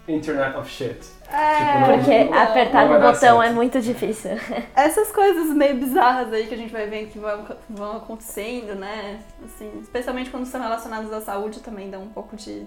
[0.07, 0.99] Internet of Shit.
[1.31, 3.41] É, Tipo, não- Porque não- apertar não dar botão certo.
[3.41, 4.31] é muito difícil.
[4.75, 9.19] essas coisas meio bizarras aí que a gente vai vendo que vão, vão acontecendo, né?
[9.43, 12.65] Assim, especialmente quando são relacionadas à saúde também dá um pouco de.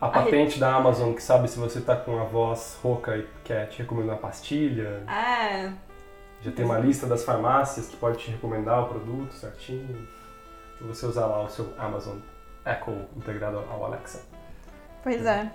[0.00, 3.66] A patente da Amazon que sabe se você tá com a voz rouca e quer
[3.68, 5.02] te recomendar uma pastilha.
[5.08, 5.70] É,
[6.42, 10.06] Já tem uma lista das farmácias que pode te recomendar o produto certinho.
[10.80, 12.16] E você usar lá o seu Amazon
[12.66, 14.20] Echo integrado ao Alexa.
[15.02, 15.48] pois é.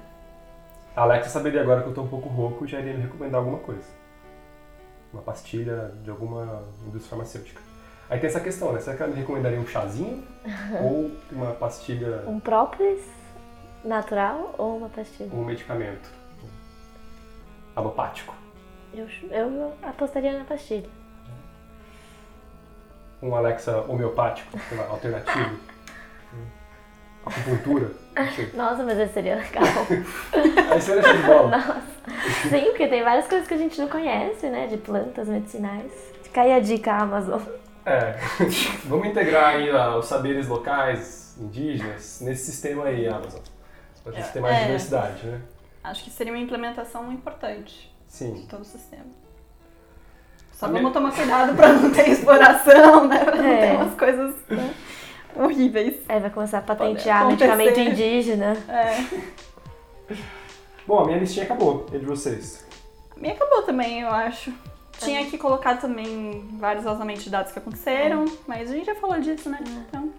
[0.95, 3.39] A Alexa saberia agora que eu tô um pouco rouco e já iria me recomendar
[3.39, 3.87] alguma coisa.
[5.13, 7.61] Uma pastilha de alguma indústria farmacêutica.
[8.09, 8.79] Aí tem essa questão, né?
[8.81, 10.23] Será que ela me recomendaria um chazinho
[10.83, 13.01] ou uma pastilha Um própolis
[13.85, 15.29] natural ou uma pastilha?
[15.33, 16.09] um medicamento
[17.75, 18.35] alopático?
[18.93, 20.89] Eu, eu apostaria na pastilha.
[23.21, 25.57] Um Alexa homeopático, sei lá, alternativo?
[27.26, 27.91] Acupuntura?
[28.53, 29.63] Nossa, mas esse seria legal.
[30.72, 31.82] Aí seria show de bola.
[32.49, 34.67] Sim, porque tem várias coisas que a gente não conhece, né?
[34.67, 35.91] De plantas medicinais.
[36.24, 37.41] Fica aí a dica, Amazon.
[37.86, 38.15] É.
[38.86, 43.41] Vamos integrar aí ó, os saberes locais, indígenas, nesse sistema aí, Amazon.
[44.03, 44.61] Pra gente ter mais É.
[44.65, 45.41] diversidade, né?
[45.84, 48.47] Acho que seria uma implementação importante de Sim.
[48.49, 49.05] todo o sistema.
[50.53, 53.24] Só A vamos minha- tomar cuidado pra não ter exploração, né?
[53.24, 53.59] Pra não É.
[53.72, 54.74] ter umas coisas né,
[55.36, 55.95] horríveis.
[56.07, 58.57] Aí vai começar a patentear medicamento indígena.
[58.67, 60.15] É.
[60.86, 61.86] Bom, a minha listinha acabou.
[61.91, 62.65] E a de vocês?
[63.21, 64.51] E acabou também, eu acho.
[64.99, 69.19] Tinha que colocar também vários vazamentos de dados que aconteceram, mas a gente já falou
[69.19, 69.59] disso, né?
[69.88, 70.11] Então,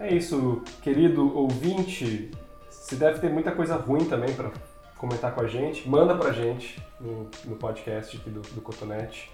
[0.00, 2.30] É isso, querido ouvinte.
[2.70, 4.50] Se deve ter muita coisa ruim também para
[4.96, 9.30] comentar com a gente, manda pra gente no, no podcast aqui do, do Cotonete.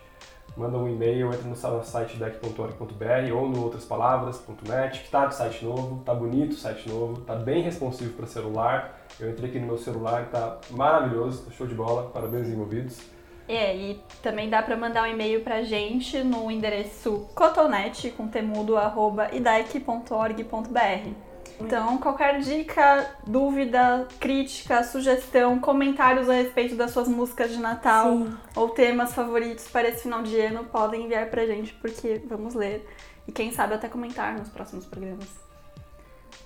[0.57, 6.03] Manda um e-mail, entra no site deck.org.br ou no outraspalavras.net, que tá de site novo,
[6.05, 9.01] tá bonito o site novo, tá bem responsivo para celular.
[9.19, 13.01] Eu entrei aqui no meu celular, tá maravilhoso, tá show de bola, parabéns envolvidos.
[13.49, 18.77] é, e também dá pra mandar um e-mail pra gente no endereço cotonete com temudo
[18.77, 21.32] arroba idec.org.br.
[21.67, 28.37] Então, qualquer dica, dúvida, crítica, sugestão, comentários a respeito das suas músicas de Natal Sim.
[28.57, 32.87] ou temas favoritos para esse final de ano, podem enviar pra gente, porque vamos ler.
[33.27, 35.29] E quem sabe até comentar nos próximos programas.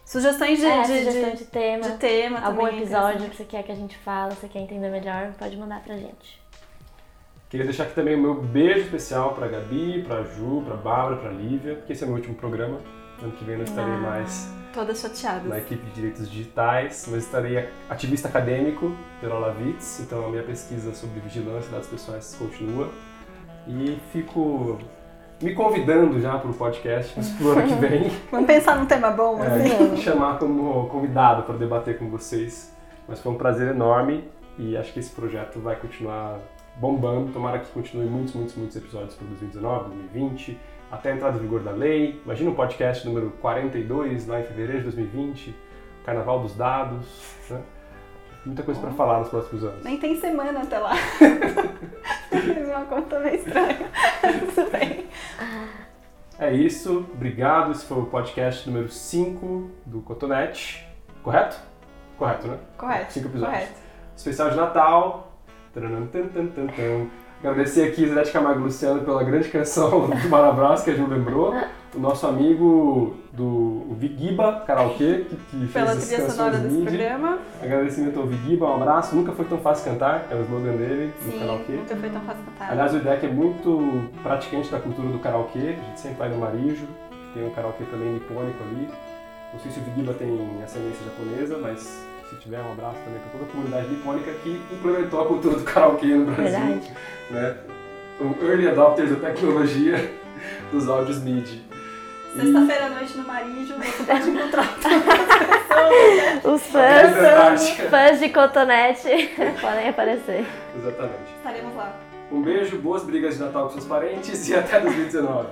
[0.04, 1.82] Sugestões de, É, de, sugestão de- de tema.
[1.90, 4.60] de tema Algum também é episódio que você quer que a gente fale, você quer
[4.60, 6.40] entender melhor, pode mandar pra gente.
[7.48, 11.30] Queria deixar aqui também o meu beijo especial pra Gabi, pra Ju, pra Bárbara, pra
[11.30, 12.78] Lívia, porque esse é o meu último programa.
[13.22, 13.98] Ano que vem não estarei Ah.
[13.98, 15.48] mais Todas chateadas.
[15.48, 20.94] na equipe de direitos digitais, mas estarei ativista acadêmico pela Lavitz, então a minha pesquisa
[20.94, 22.90] sobre vigilância e dados pessoais continua.
[23.66, 24.78] E fico
[25.42, 29.42] me convidando já para o podcast pro ano que vem, Vamos pensar num tema bom,
[29.42, 29.72] assim.
[29.72, 32.72] é, me chamar como convidado para debater com vocês.
[33.08, 36.38] Mas foi um prazer enorme e acho que esse projeto vai continuar
[36.76, 37.32] bombando.
[37.32, 40.58] Tomara que continue muitos, muitos, muitos episódios para 2019, 2020,
[40.90, 42.20] até a entrada em vigor da lei.
[42.24, 45.54] Imagina um podcast número 42, lá em fevereiro de 2020,
[46.04, 47.06] Carnaval dos Dados.
[47.50, 47.60] Né?
[48.44, 49.82] Muita coisa para falar nos próximos anos.
[49.82, 50.94] Nem tem semana até lá.
[52.30, 53.90] Fiz uma conta meio estranha.
[54.54, 55.06] Tudo bem.
[56.38, 57.72] É isso, obrigado.
[57.72, 60.86] Esse foi o podcast número 5 do Cotonete.
[61.22, 61.58] Correto?
[62.16, 62.58] Correto, né?
[62.78, 63.12] Correto.
[63.12, 63.58] Cinco episódios.
[63.58, 63.80] Correto.
[64.16, 65.32] especial de Natal.
[65.74, 67.10] Tan, tan, tan.
[67.46, 71.54] Agradecer aqui Zé de Camargo Luciano pela grande canção do Marabras que a Ju lembrou.
[71.94, 76.82] O nosso amigo do Viguiba Karaokê, que, que fez Pela as trilha canções sonora desse
[76.82, 77.38] programa.
[77.62, 79.14] Agradecimento ao Viguiba, um abraço.
[79.14, 81.72] Nunca foi tão fácil cantar, é o slogan dele, do Sim, karaokê.
[81.72, 82.72] nunca foi tão fácil cantar.
[82.72, 85.58] Aliás, o IDEC é muito praticante da cultura do karaokê.
[85.58, 86.84] A gente sempre vai no Marijo,
[87.32, 88.88] tem um karaokê também nipônico ali.
[89.52, 93.30] Não sei se o Vigiba tem ascendência japonesa, mas se tiver, um abraço também para
[93.32, 96.44] toda a comunidade nipônica que implementou a cultura do karaokê no Brasil.
[96.60, 96.92] Verdade.
[97.30, 97.56] Né?
[98.18, 100.10] São early adopters da tecnologia
[100.72, 101.64] dos áudios MIDI.
[102.34, 104.68] Sexta-feira à noite no Marijo, você pode encontrar.
[106.44, 107.72] Os É fãs, verdade.
[107.90, 109.08] fãs de cotonete
[109.60, 110.46] podem aparecer.
[110.76, 111.32] Exatamente.
[111.36, 111.94] Estaremos lá.
[112.30, 115.48] Um beijo, boas brigas de Natal com seus parentes e até 2019.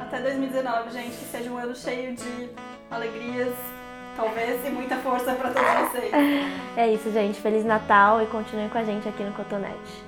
[0.00, 1.10] Até 2019, gente.
[1.16, 2.48] Que seja um ano cheio de
[2.90, 3.52] alegrias,
[4.18, 6.10] talvez, e muita força pra todos vocês.
[6.76, 7.40] É isso, gente.
[7.40, 10.02] Feliz Natal e continuem com a gente aqui no Cotonete.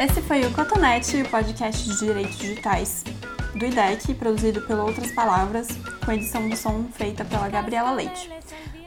[0.00, 3.02] Esse foi o Cotonete, o podcast de direitos digitais
[3.54, 5.66] do IDEC, produzido pelo Outras Palavras,
[6.04, 8.30] com edição do som feita pela Gabriela Leite.